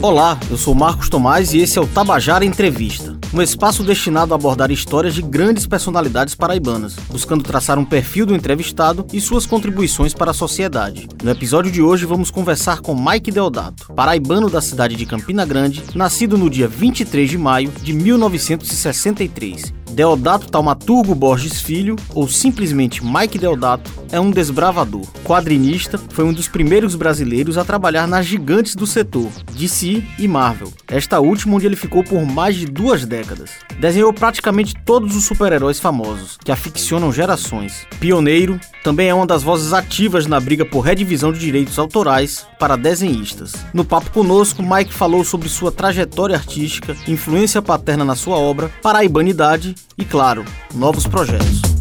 Olá, 0.00 0.38
eu 0.48 0.56
sou 0.56 0.74
Marcos 0.74 1.08
Tomás 1.08 1.52
e 1.52 1.58
esse 1.58 1.78
é 1.78 1.82
o 1.82 1.86
Tabajara 1.86 2.44
Entrevista, 2.44 3.18
um 3.34 3.42
espaço 3.42 3.82
destinado 3.82 4.32
a 4.32 4.36
abordar 4.36 4.70
histórias 4.70 5.14
de 5.14 5.20
grandes 5.20 5.66
personalidades 5.66 6.34
paraibanas, 6.34 6.94
buscando 7.10 7.42
traçar 7.42 7.78
um 7.78 7.84
perfil 7.84 8.24
do 8.24 8.34
entrevistado 8.34 9.04
e 9.12 9.20
suas 9.20 9.46
contribuições 9.46 10.14
para 10.14 10.30
a 10.30 10.34
sociedade. 10.34 11.08
No 11.22 11.30
episódio 11.30 11.72
de 11.72 11.82
hoje 11.82 12.06
vamos 12.06 12.30
conversar 12.30 12.80
com 12.80 12.94
Mike 12.94 13.32
Deodato, 13.32 13.92
paraibano 13.94 14.48
da 14.48 14.60
cidade 14.60 14.94
de 14.94 15.04
Campina 15.06 15.44
Grande, 15.44 15.82
nascido 15.94 16.38
no 16.38 16.48
dia 16.48 16.68
23 16.68 17.28
de 17.28 17.36
maio 17.36 17.72
de 17.82 17.92
1963 17.92 19.85
Deodato 19.96 20.50
Taumaturgo 20.50 21.14
Borges 21.14 21.62
Filho, 21.62 21.96
ou 22.12 22.28
simplesmente 22.28 23.02
Mike 23.02 23.38
Deodato, 23.38 23.90
é 24.12 24.20
um 24.20 24.30
desbravador. 24.30 25.06
Quadrinista, 25.24 25.96
foi 26.10 26.22
um 26.22 26.34
dos 26.34 26.48
primeiros 26.48 26.94
brasileiros 26.94 27.56
a 27.56 27.64
trabalhar 27.64 28.06
nas 28.06 28.26
gigantes 28.26 28.76
do 28.76 28.86
setor, 28.86 29.30
DC 29.52 30.04
e 30.18 30.28
Marvel. 30.28 30.70
Esta 30.86 31.18
última 31.18 31.56
onde 31.56 31.64
ele 31.64 31.76
ficou 31.76 32.04
por 32.04 32.26
mais 32.26 32.56
de 32.56 32.66
duas 32.66 33.06
décadas. 33.06 33.52
Desenhou 33.80 34.12
praticamente 34.12 34.74
todos 34.84 35.16
os 35.16 35.24
super-heróis 35.24 35.80
famosos, 35.80 36.36
que 36.44 36.52
aficionam 36.52 37.10
gerações. 37.10 37.86
Pioneiro, 37.98 38.60
também 38.86 39.08
é 39.08 39.14
uma 39.14 39.26
das 39.26 39.42
vozes 39.42 39.72
ativas 39.72 40.28
na 40.28 40.38
briga 40.38 40.64
por 40.64 40.78
redivisão 40.78 41.32
de 41.32 41.40
direitos 41.40 41.76
autorais 41.76 42.46
para 42.56 42.76
desenhistas. 42.76 43.52
No 43.74 43.84
papo 43.84 44.12
conosco, 44.12 44.62
Mike 44.62 44.94
falou 44.94 45.24
sobre 45.24 45.48
sua 45.48 45.72
trajetória 45.72 46.36
artística, 46.36 46.96
influência 47.08 47.60
paterna 47.60 48.04
na 48.04 48.14
sua 48.14 48.36
obra, 48.36 48.70
paraibanidade 48.80 49.74
e, 49.98 50.04
claro, 50.04 50.44
novos 50.72 51.04
projetos. 51.04 51.75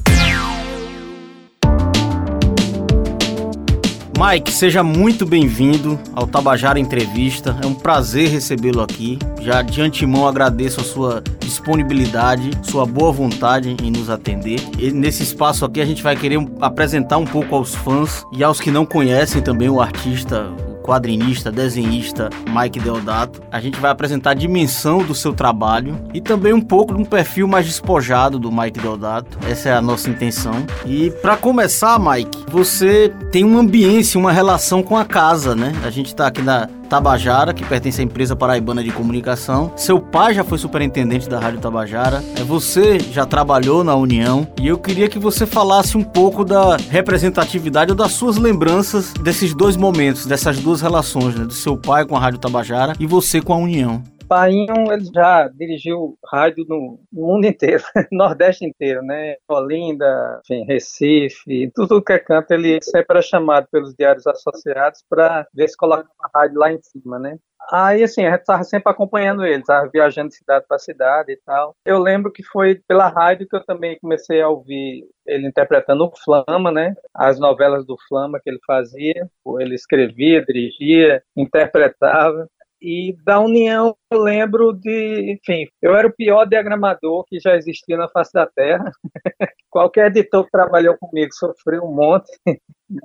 Mike, 4.17 4.49
seja 4.49 4.81
muito 4.81 5.25
bem-vindo 5.25 5.99
ao 6.13 6.25
Tabajara 6.25 6.79
Entrevista. 6.79 7.59
É 7.61 7.67
um 7.67 7.73
prazer 7.73 8.29
recebê-lo 8.29 8.81
aqui. 8.81 9.19
Já 9.41 9.61
de 9.61 9.81
antemão 9.81 10.25
agradeço 10.25 10.79
a 10.79 10.83
sua 10.85 11.21
disponibilidade, 11.41 12.51
sua 12.63 12.85
boa 12.85 13.11
vontade 13.11 13.75
em 13.83 13.91
nos 13.91 14.09
atender. 14.09 14.61
E 14.79 14.89
nesse 14.89 15.21
espaço 15.21 15.65
aqui 15.65 15.81
a 15.81 15.85
gente 15.85 16.01
vai 16.01 16.15
querer 16.15 16.39
apresentar 16.61 17.17
um 17.17 17.25
pouco 17.25 17.55
aos 17.55 17.75
fãs 17.75 18.23
e 18.31 18.41
aos 18.41 18.61
que 18.61 18.71
não 18.71 18.85
conhecem 18.85 19.41
também 19.41 19.67
o 19.67 19.81
artista, 19.81 20.49
quadrinista, 20.85 21.51
desenhista 21.51 22.29
Mike 22.47 22.79
Deodato. 22.79 23.41
A 23.51 23.59
gente 23.59 23.79
vai 23.79 23.89
apresentar 23.89 24.31
a 24.31 24.33
dimensão 24.35 24.99
do 24.99 25.15
seu 25.15 25.33
trabalho 25.33 25.99
e 26.13 26.21
também 26.21 26.53
um 26.53 26.61
pouco 26.61 26.93
de 26.93 27.01
um 27.01 27.05
perfil 27.05 27.47
mais 27.47 27.65
despojado 27.65 28.37
do 28.37 28.51
Mike 28.51 28.79
Deodato. 28.79 29.39
Essa 29.49 29.69
é 29.69 29.73
a 29.73 29.81
nossa 29.81 30.09
intenção. 30.09 30.63
E 30.85 31.09
para 31.09 31.35
começar, 31.35 31.99
Mike, 31.99 32.45
você 32.47 33.11
tem 33.31 33.43
uma 33.43 33.61
ambiência, 33.61 34.19
uma 34.19 34.31
relação 34.31 34.83
com 34.83 34.95
a 34.95 35.03
casa, 35.03 35.55
né? 35.55 35.73
A 35.83 35.89
gente 35.89 36.13
tá 36.13 36.27
aqui 36.27 36.43
na 36.43 36.69
Tabajara, 36.85 37.53
que 37.53 37.65
pertence 37.65 38.01
à 38.01 38.03
empresa 38.03 38.35
paraibana 38.35 38.83
de 38.83 38.91
comunicação. 38.91 39.71
Seu 39.75 39.99
pai 39.99 40.33
já 40.33 40.43
foi 40.43 40.57
superintendente 40.57 41.29
da 41.29 41.39
Rádio 41.39 41.59
Tabajara. 41.59 42.23
É 42.39 42.43
você 42.43 42.99
já 42.99 43.25
trabalhou 43.25 43.83
na 43.83 43.95
União 43.95 44.47
e 44.59 44.67
eu 44.67 44.77
queria 44.77 45.09
que 45.09 45.19
você 45.19 45.45
falasse 45.45 45.97
um 45.97 46.03
pouco 46.03 46.45
da 46.45 46.77
representatividade 46.77 47.91
ou 47.91 47.97
das 47.97 48.13
suas 48.13 48.37
lembranças 48.37 49.13
desses 49.13 49.53
dois 49.53 49.75
momentos, 49.75 50.25
dessas 50.25 50.59
duas 50.59 50.81
relações, 50.81 51.35
né, 51.35 51.45
do 51.45 51.53
seu 51.53 51.75
pai 51.77 52.05
com 52.05 52.15
a 52.15 52.19
Rádio 52.19 52.39
Tabajara 52.39 52.93
e 52.99 53.05
você 53.05 53.41
com 53.41 53.53
a 53.53 53.57
União. 53.57 54.01
Painho 54.27 54.91
ele 54.91 55.05
já 55.13 55.47
dirigiu 55.47 56.17
rádio 56.25 56.65
no 56.67 56.99
mundo 57.11 57.45
inteiro, 57.45 57.83
Nordeste 58.11 58.65
inteiro, 58.65 59.01
né? 59.01 59.35
Olinda, 59.47 60.41
enfim, 60.43 60.65
Recife, 60.65 61.71
tudo 61.73 62.03
que 62.03 62.13
é 62.13 62.19
canto, 62.19 62.51
ele 62.51 62.79
sempre 62.81 63.17
era 63.17 63.21
chamado 63.21 63.67
pelos 63.71 63.93
diários 63.93 64.25
associados 64.25 65.03
para 65.09 65.47
ver 65.53 65.67
se 65.67 65.77
colocava 65.77 66.09
a 66.21 66.39
rádio 66.39 66.59
lá 66.59 66.71
em 66.71 66.79
cima, 66.81 67.19
né? 67.19 67.37
Aí, 67.71 68.03
assim, 68.03 68.23
a 68.25 68.31
gente 68.31 68.41
estava 68.41 68.63
sempre 68.63 68.91
acompanhando 68.91 69.43
ele, 69.43 69.61
estava 69.61 69.89
viajando 69.91 70.29
de 70.29 70.35
cidade 70.35 70.65
para 70.67 70.77
cidade 70.77 71.31
e 71.31 71.37
tal. 71.45 71.75
Eu 71.83 71.97
lembro 71.99 72.31
que 72.31 72.43
foi 72.43 72.75
pela 72.87 73.07
rádio 73.07 73.47
que 73.47 73.55
eu 73.55 73.65
também 73.65 73.97
comecei 73.99 74.39
a 74.41 74.49
ouvir 74.49 75.03
ele 75.25 75.47
interpretando 75.47 76.05
o 76.05 76.11
Flama, 76.15 76.71
né? 76.71 76.93
As 77.13 77.39
novelas 77.39 77.85
do 77.85 77.97
Flama 78.07 78.39
que 78.39 78.49
ele 78.49 78.59
fazia. 78.67 79.27
Ele 79.59 79.73
escrevia, 79.73 80.45
dirigia, 80.45 81.23
interpretava. 81.35 82.47
E 82.87 83.17
da 83.25 83.39
União 83.39 83.97
eu 84.11 84.19
lembro 84.19 84.71
de, 84.71 85.33
enfim, 85.33 85.65
eu 85.81 85.95
era 85.95 86.07
o 86.07 86.13
pior 86.13 86.45
diagramador 86.45 87.25
que 87.25 87.39
já 87.39 87.55
existia 87.55 87.97
na 87.97 88.07
face 88.07 88.31
da 88.31 88.45
Terra. 88.45 88.91
Qualquer 89.71 90.11
editor 90.11 90.45
que 90.45 90.51
trabalhou 90.51 90.95
comigo 90.95 91.33
sofreu 91.33 91.83
um 91.83 91.95
monte. 91.95 92.31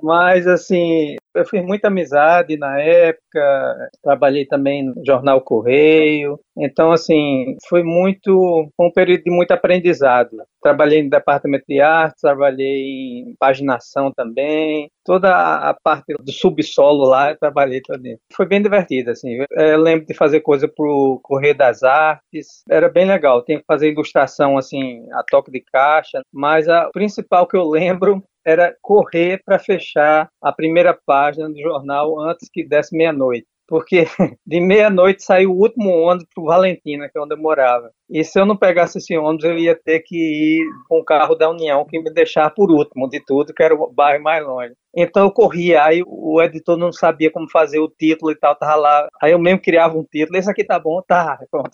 Mas, 0.01 0.45
assim, 0.47 1.15
eu 1.33 1.45
fiz 1.45 1.63
muita 1.63 1.87
amizade 1.87 2.57
na 2.57 2.79
época, 2.79 3.89
trabalhei 4.03 4.45
também 4.45 4.83
no 4.83 4.93
Jornal 5.05 5.41
Correio. 5.41 6.39
Então, 6.57 6.91
assim, 6.91 7.55
foi 7.67 7.83
muito, 7.83 8.69
foi 8.75 8.87
um 8.87 8.91
período 8.91 9.23
de 9.23 9.31
muito 9.31 9.51
aprendizado. 9.51 10.37
Trabalhei 10.61 11.01
no 11.01 11.09
departamento 11.09 11.65
de 11.67 11.81
arte, 11.81 12.21
trabalhei 12.21 13.23
em 13.27 13.35
paginação 13.39 14.11
também. 14.15 14.89
Toda 15.03 15.33
a 15.33 15.73
parte 15.83 16.13
do 16.13 16.31
subsolo 16.31 17.05
lá, 17.05 17.31
eu 17.31 17.37
trabalhei 17.39 17.81
também. 17.81 18.17
Foi 18.33 18.45
bem 18.45 18.61
divertido, 18.61 19.09
assim. 19.09 19.43
Eu 19.51 19.79
lembro 19.79 20.05
de 20.05 20.13
fazer 20.13 20.41
coisa 20.41 20.67
pro 20.67 21.19
Correio 21.23 21.57
das 21.57 21.81
Artes. 21.81 22.63
Era 22.69 22.87
bem 22.89 23.05
legal. 23.07 23.41
Tem 23.41 23.57
que 23.57 23.65
fazer 23.65 23.91
ilustração, 23.91 24.57
assim, 24.57 25.07
a 25.13 25.23
toque 25.23 25.49
de 25.49 25.63
caixa. 25.71 26.21
Mas 26.31 26.67
a 26.67 26.89
principal 26.91 27.47
que 27.47 27.57
eu 27.57 27.67
lembro 27.67 28.23
era 28.45 28.75
correr 28.81 29.41
para 29.45 29.59
fechar 29.59 30.29
a 30.41 30.51
primeira 30.51 30.97
página 31.05 31.49
do 31.49 31.59
jornal 31.59 32.19
antes 32.19 32.49
que 32.51 32.63
desse 32.63 32.95
meia-noite. 32.95 33.47
Porque 33.67 34.05
de 34.45 34.59
meia-noite 34.59 35.23
saiu 35.23 35.51
o 35.51 35.57
último 35.57 35.89
ônibus 35.91 36.27
para 36.35 36.43
Valentina, 36.43 37.07
que 37.07 37.17
é 37.17 37.21
onde 37.21 37.33
eu 37.33 37.39
morava. 37.39 37.89
E 38.09 38.21
se 38.23 38.37
eu 38.37 38.45
não 38.45 38.57
pegasse 38.57 38.97
esse 38.97 39.17
ônibus, 39.17 39.45
eu 39.45 39.57
ia 39.57 39.75
ter 39.75 40.01
que 40.01 40.17
ir 40.17 40.65
com 40.89 40.99
o 40.99 41.05
carro 41.05 41.35
da 41.35 41.49
União, 41.49 41.85
que 41.85 41.97
me 41.97 42.11
deixava 42.11 42.49
por 42.49 42.69
último 42.69 43.09
de 43.09 43.23
tudo, 43.25 43.53
que 43.53 43.63
era 43.63 43.73
o 43.73 43.89
bairro 43.89 44.21
mais 44.21 44.45
longe. 44.45 44.73
Então 44.95 45.23
eu 45.23 45.31
corria, 45.31 45.83
aí 45.83 46.03
o 46.05 46.41
editor 46.41 46.77
não 46.77 46.91
sabia 46.91 47.31
como 47.31 47.49
fazer 47.49 47.79
o 47.79 47.87
título 47.89 48.31
e 48.31 48.35
tal, 48.35 48.55
tava 48.55 48.75
lá. 48.75 49.07
Aí 49.21 49.31
eu 49.31 49.39
mesmo 49.39 49.61
criava 49.61 49.97
um 49.97 50.03
título, 50.03 50.37
esse 50.37 50.49
aqui 50.49 50.63
tá 50.63 50.79
bom, 50.79 51.01
tá, 51.01 51.39
pronto. 51.49 51.71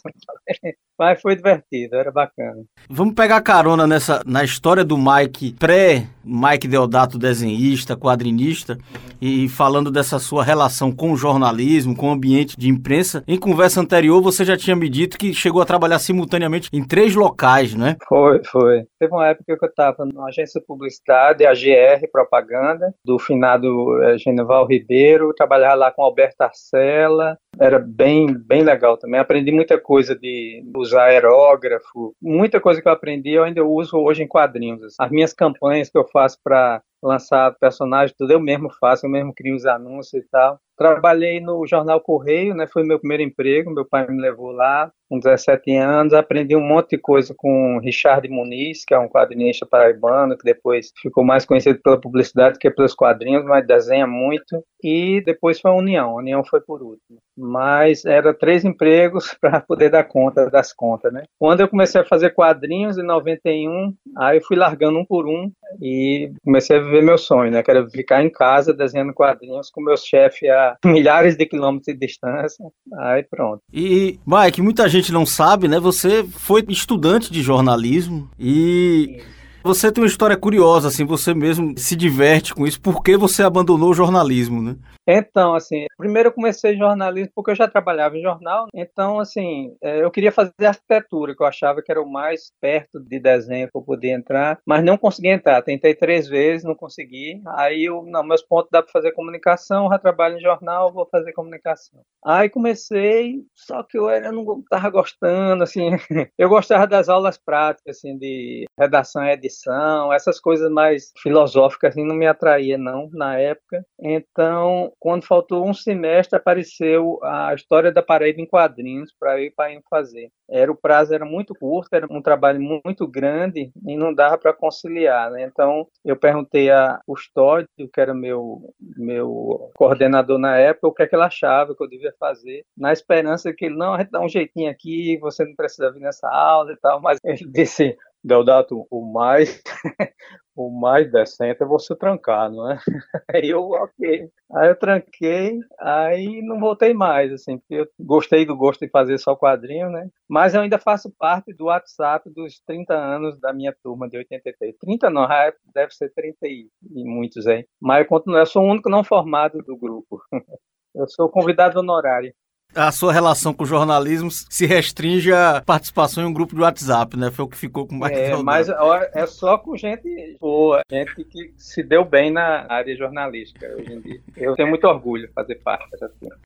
Mas 0.97 1.22
foi 1.22 1.35
divertido, 1.35 1.95
era 1.95 2.11
bacana. 2.11 2.63
Vamos 2.89 3.13
pegar 3.13 3.41
carona 3.41 3.85
nessa 3.85 4.22
na 4.25 4.44
história 4.44 4.83
do 4.83 4.97
Mike 4.97 5.56
pré 5.59 6.07
Mike 6.23 6.67
Deodato 6.67 7.17
desenhista, 7.17 7.95
quadrinista 7.95 8.77
e 9.22 9.47
falando 9.47 9.89
dessa 9.89 10.19
sua 10.19 10.44
relação 10.44 10.91
com 10.91 11.11
o 11.11 11.17
jornalismo, 11.17 11.95
com 11.95 12.09
o 12.09 12.11
ambiente 12.11 12.57
de 12.57 12.69
imprensa. 12.69 13.23
Em 13.27 13.39
conversa 13.39 13.81
anterior 13.81 14.22
você 14.22 14.44
já 14.44 14.57
tinha 14.57 14.75
me 14.75 14.89
dito 14.89 15.17
que 15.17 15.33
chegou 15.33 15.61
a 15.61 15.66
trabalhar 15.66 16.00
simultaneamente 16.00 16.69
em 16.73 16.83
três 16.83 17.16
locais, 17.16 17.73
né? 17.73 17.95
Foi, 18.07 18.44
foi. 18.44 18.85
Teve 19.00 19.13
uma 19.13 19.27
época 19.27 19.57
que 19.57 19.66
eu 19.66 19.69
estava 19.69 20.06
numa 20.06 20.27
agência 20.27 20.59
de 20.59 20.67
publicidade, 20.67 21.45
a 21.45 21.53
GR 21.53 22.07
Propaganda, 22.11 22.94
do 23.07 23.18
finado 23.18 24.03
é, 24.03 24.18
Genival 24.18 24.68
Ribeiro, 24.68 25.34
trabalhava 25.34 25.75
lá 25.75 25.91
com 25.91 26.03
Alberto 26.03 26.41
Arcela, 26.41 27.40
era 27.57 27.79
bem, 27.79 28.28
bem 28.34 28.62
legal 28.63 28.97
também. 28.97 29.18
Aprendi 29.18 29.50
muita 29.50 29.79
coisa 29.79 30.13
de 30.13 30.62
usar 30.75 31.06
aerógrafo, 31.06 32.13
muita 32.22 32.59
coisa 32.59 32.81
que 32.81 32.88
eu 32.88 32.91
aprendi 32.91 33.31
eu 33.31 33.45
ainda 33.45 33.63
uso 33.63 33.97
hoje 33.97 34.23
em 34.23 34.28
quadrinhos. 34.28 34.94
As 35.00 35.09
minhas 35.09 35.31
campanhas 35.31 35.90
que 35.90 35.97
eu 35.97 36.06
faço 36.06 36.38
para 36.44 36.84
lançar 37.01 37.56
personagens, 37.57 38.13
tudo 38.18 38.34
eu 38.34 38.41
mesmo 38.41 38.69
faço, 38.78 39.06
eu 39.06 39.09
mesmo 39.09 39.34
crio 39.34 39.56
os 39.56 39.66
anúncios 39.66 40.22
e 40.22 40.28
tal. 40.29 40.59
Trabalhei 40.77 41.39
no 41.39 41.65
jornal 41.65 41.99
Correio, 41.99 42.53
né? 42.53 42.67
Foi 42.67 42.83
meu 42.83 42.99
primeiro 42.99 43.23
emprego, 43.23 43.73
meu 43.73 43.85
pai 43.85 44.07
me 44.07 44.21
levou 44.21 44.51
lá 44.51 44.91
com 45.09 45.19
17 45.19 45.75
anos, 45.75 46.13
aprendi 46.13 46.55
um 46.55 46.61
monte 46.61 46.91
de 46.91 46.97
coisa 46.97 47.33
com 47.35 47.79
Richard 47.79 48.27
Muniz, 48.29 48.83
que 48.85 48.93
é 48.93 48.99
um 48.99 49.07
quadrinista 49.07 49.65
paraibano, 49.65 50.38
que 50.38 50.43
depois 50.43 50.91
ficou 51.01 51.23
mais 51.23 51.45
conhecido 51.45 51.79
pela 51.81 51.99
publicidade 51.99 52.59
que 52.59 52.69
pelos 52.69 52.93
quadrinhos, 52.93 53.45
mas 53.45 53.65
desenha 53.65 54.05
muito. 54.05 54.63
E 54.83 55.21
depois 55.21 55.59
foi 55.59 55.71
a 55.71 55.74
União, 55.74 56.12
a 56.12 56.15
União 56.15 56.44
foi 56.44 56.62
por 56.62 56.81
último. 56.83 57.19
Mas 57.35 58.06
era 58.06 58.33
três 58.33 58.65
empregos 58.65 59.35
para 59.41 59.62
poder 59.62 59.89
dar 59.89 60.03
conta 60.03 60.50
das 60.50 60.74
contas, 60.74 61.12
né? 61.12 61.24
Quando 61.39 61.62
eu 61.62 61.68
comecei 61.68 62.01
a 62.01 62.06
fazer 62.06 62.31
quadrinhos 62.31 62.97
em 62.97 63.03
91, 63.03 63.94
aí 64.18 64.38
eu 64.38 64.44
fui 64.44 64.57
largando 64.57 65.00
um 65.00 65.06
por 65.06 65.27
um 65.27 65.51
e 65.81 66.31
comecei 66.44 66.77
a 66.77 66.81
viver 66.81 67.03
meu 67.03 67.18
sonho, 67.18 67.51
né? 67.51 67.63
Que 67.63 67.71
era 67.71 67.88
ficar 67.89 68.24
em 68.24 68.29
casa 68.29 68.74
desenhando 68.74 69.13
quadrinhos 69.13 69.69
com 69.69 69.81
meu 69.81 69.97
chefe 69.97 70.50
a 70.50 70.75
milhares 70.85 71.35
de 71.35 71.45
quilômetros 71.45 71.94
de 71.94 72.00
distância. 72.00 72.65
Aí 73.00 73.24
pronto. 73.24 73.62
E, 73.71 74.19
Mike, 74.25 74.62
muita 74.62 74.88
gente 74.88 75.12
não 75.12 75.25
sabe, 75.25 75.68
né? 75.68 75.79
Você 75.79 76.24
foi 76.24 76.63
estudante 76.69 77.31
de 77.31 77.41
jornalismo 77.41 78.29
e. 78.39 79.21
Você 79.63 79.91
tem 79.91 80.01
uma 80.01 80.07
história 80.07 80.38
curiosa, 80.38 80.88
assim, 80.88 81.03
você 81.03 81.33
mesmo 81.33 81.74
se 81.77 81.94
diverte 81.94 82.56
com 82.56 82.65
isso. 82.65 82.79
Por 82.79 83.03
que 83.03 83.18
você 83.18 83.44
abandonou 83.44 83.89
o 83.89 83.94
jornalismo, 83.94 84.62
né? 84.62 84.77
Então, 85.07 85.56
assim, 85.56 85.86
primeiro 85.98 86.27
eu 86.27 86.33
comecei 86.33 86.77
jornalismo 86.77 87.31
porque 87.33 87.51
eu 87.51 87.56
já 87.56 87.68
trabalhava 87.68 88.18
em 88.18 88.21
jornal, 88.21 88.68
então, 88.74 89.19
assim, 89.19 89.74
é, 89.81 90.04
eu 90.04 90.12
queria 90.12 90.33
fazer 90.33 90.65
arquitetura, 90.65 91.33
que 91.33 91.42
eu 91.42 91.48
achava 91.48 91.81
que 91.81 91.89
era 91.89 92.01
o 92.01 92.09
mais 92.09 92.51
perto 92.59 93.00
de 93.00 93.18
desenho 93.18 93.69
que 93.69 93.77
eu 93.77 93.81
podia 93.81 94.13
entrar, 94.13 94.59
mas 94.65 94.83
não 94.83 94.98
consegui 94.98 95.30
entrar. 95.30 95.62
Tentei 95.62 95.95
três 95.95 96.27
vezes, 96.27 96.65
não 96.65 96.75
consegui. 96.75 97.42
Aí, 97.56 97.86
eu, 97.86 98.04
não, 98.04 98.21
meus 98.24 98.42
pontos 98.42 98.69
dá 98.71 98.83
para 98.83 98.92
fazer 98.92 99.13
comunicação, 99.13 99.89
já 99.89 99.98
trabalho 99.98 100.38
em 100.38 100.42
jornal, 100.42 100.92
vou 100.92 101.07
fazer 101.10 101.31
comunicação. 101.31 102.01
Aí 102.25 102.50
comecei, 102.50 103.44
só 103.56 103.83
que 103.83 103.98
eu, 103.98 104.10
era, 104.10 104.27
eu 104.27 104.33
não 104.33 104.60
estava 104.60 104.89
gostando, 104.89 105.63
assim, 105.63 105.92
eu 106.38 106.50
gostava 106.50 106.86
das 106.86 107.07
aulas 107.07 107.38
práticas, 107.38 107.98
assim, 107.98 108.18
de 108.18 108.65
redação 108.77 109.24
e 109.24 109.31
edição, 109.31 110.12
essas 110.12 110.39
coisas 110.39 110.69
mais 110.69 111.13
filosóficas, 111.21 111.92
assim, 111.92 112.06
não 112.06 112.15
me 112.15 112.27
atraía, 112.27 112.77
não, 112.77 113.10
na 113.13 113.39
época. 113.39 113.86
Então, 114.00 114.92
quando 114.99 115.25
faltou 115.25 115.67
um 115.67 115.73
semestre, 115.73 116.38
apareceu 116.38 117.19
a 117.23 117.53
história 117.53 117.91
da 117.91 118.01
parede 118.01 118.41
em 118.41 118.45
quadrinhos 118.45 119.13
para 119.19 119.39
eu 119.39 119.45
ir 119.45 119.51
para 119.51 119.79
fazer. 119.89 120.31
Era 120.49 120.71
o 120.71 120.75
prazo 120.75 121.13
era 121.13 121.25
muito 121.25 121.53
curto, 121.53 121.94
era 121.94 122.07
um 122.09 122.21
trabalho 122.21 122.61
muito 122.61 123.07
grande 123.07 123.71
e 123.85 123.97
não 123.97 124.13
dava 124.13 124.38
para 124.38 124.53
conciliar, 124.53 125.29
né? 125.31 125.44
Então 125.44 125.88
eu 126.05 126.15
perguntei 126.15 126.69
a 126.69 126.99
Custódio, 127.05 127.67
que 127.77 127.99
era 127.99 128.13
meu 128.13 128.73
meu 128.95 129.71
coordenador 129.75 130.38
na 130.38 130.57
época, 130.57 130.88
o 130.88 130.94
que 130.94 131.03
é 131.03 131.07
que 131.07 131.15
ele 131.15 131.23
achava 131.23 131.75
que 131.75 131.83
eu 131.83 131.89
devia 131.89 132.13
fazer, 132.19 132.65
na 132.77 132.93
esperança 132.93 133.53
que 133.53 133.65
ele 133.65 133.75
não, 133.75 133.93
a 133.93 134.00
gente 134.00 134.11
dá 134.11 134.21
um 134.21 134.29
jeitinho 134.29 134.69
aqui, 134.69 135.17
você 135.19 135.43
não 135.43 135.55
precisa 135.55 135.91
vir 135.91 136.00
nessa 136.00 136.29
aula 136.29 136.71
e 136.71 136.77
tal, 136.77 137.01
mas 137.01 137.19
ele 137.23 137.45
disse 137.51 137.97
Deodato, 138.23 138.85
o 138.89 139.01
mais 139.01 139.61
o 140.55 140.71
mais 140.71 141.09
decente 141.11 141.61
é 141.61 141.65
você 141.65 141.95
trancar, 141.95 142.51
não 142.51 142.71
é? 142.71 142.79
Aí 143.33 143.49
eu, 143.49 143.69
ok. 143.69 144.29
Aí 144.53 144.69
eu 144.69 144.75
tranquei, 144.75 145.59
aí 145.79 146.41
não 146.41 146.59
voltei 146.59 146.93
mais, 146.93 147.31
assim, 147.31 147.59
porque 147.59 147.75
eu 147.75 147.87
gostei 147.99 148.45
do 148.45 148.55
gosto 148.55 148.85
de 148.85 148.89
fazer 148.89 149.17
só 149.19 149.35
quadrinho, 149.35 149.89
né? 149.89 150.09
Mas 150.27 150.55
eu 150.55 150.61
ainda 150.61 150.79
faço 150.79 151.13
parte 151.17 151.53
do 151.53 151.65
WhatsApp 151.65 152.29
dos 152.31 152.59
30 152.65 152.93
anos 152.93 153.39
da 153.39 153.53
minha 153.53 153.75
turma 153.83 154.09
de 154.09 154.17
83. 154.17 154.75
30 154.79 155.09
não, 155.09 155.27
deve 155.73 155.91
ser 155.93 156.11
30 156.13 156.47
e, 156.47 156.69
e 156.95 157.03
muitos 157.03 157.45
aí. 157.45 157.67
Mas 157.79 158.01
eu 158.01 158.07
continuo, 158.07 158.39
eu 158.39 158.45
sou 158.45 158.63
o 158.63 158.71
único 158.71 158.89
não 158.89 159.03
formado 159.03 159.59
do 159.59 159.77
grupo. 159.77 160.21
Eu 160.95 161.07
sou 161.07 161.29
convidado 161.29 161.77
honorário 161.79 162.33
a 162.77 162.91
sua 162.91 163.12
relação 163.12 163.53
com 163.53 163.63
o 163.63 163.68
jornalismo 163.68 164.29
se 164.29 164.65
restringe 164.65 165.33
à 165.33 165.62
participação 165.65 166.24
em 166.24 166.27
um 166.27 166.33
grupo 166.33 166.56
de 166.56 166.62
WhatsApp, 166.62 167.18
né? 167.18 167.31
Foi 167.31 167.45
o 167.45 167.47
que 167.47 167.57
ficou 167.57 167.88
com 167.88 167.95
mais 167.95 168.15
É, 168.15 168.35
mas 168.38 168.69
é 169.13 169.25
só 169.25 169.57
com 169.57 169.75
gente 169.75 170.38
boa, 170.39 170.81
gente 170.89 171.15
que 171.25 171.53
se 171.57 171.81
deu 171.81 172.06
bem 172.06 172.31
na 172.31 172.65
área 172.69 172.95
jornalística 172.95 173.68
hoje 173.77 173.94
em 173.94 174.00
dia. 174.00 174.21
Eu 174.35 174.56
tenho 174.56 174.69
muito 174.69 174.85
orgulho 174.85 175.27
de 175.27 175.33
fazer 175.33 175.56
parte 175.56 175.89
dessa 175.91 176.09
turma. 176.19 176.38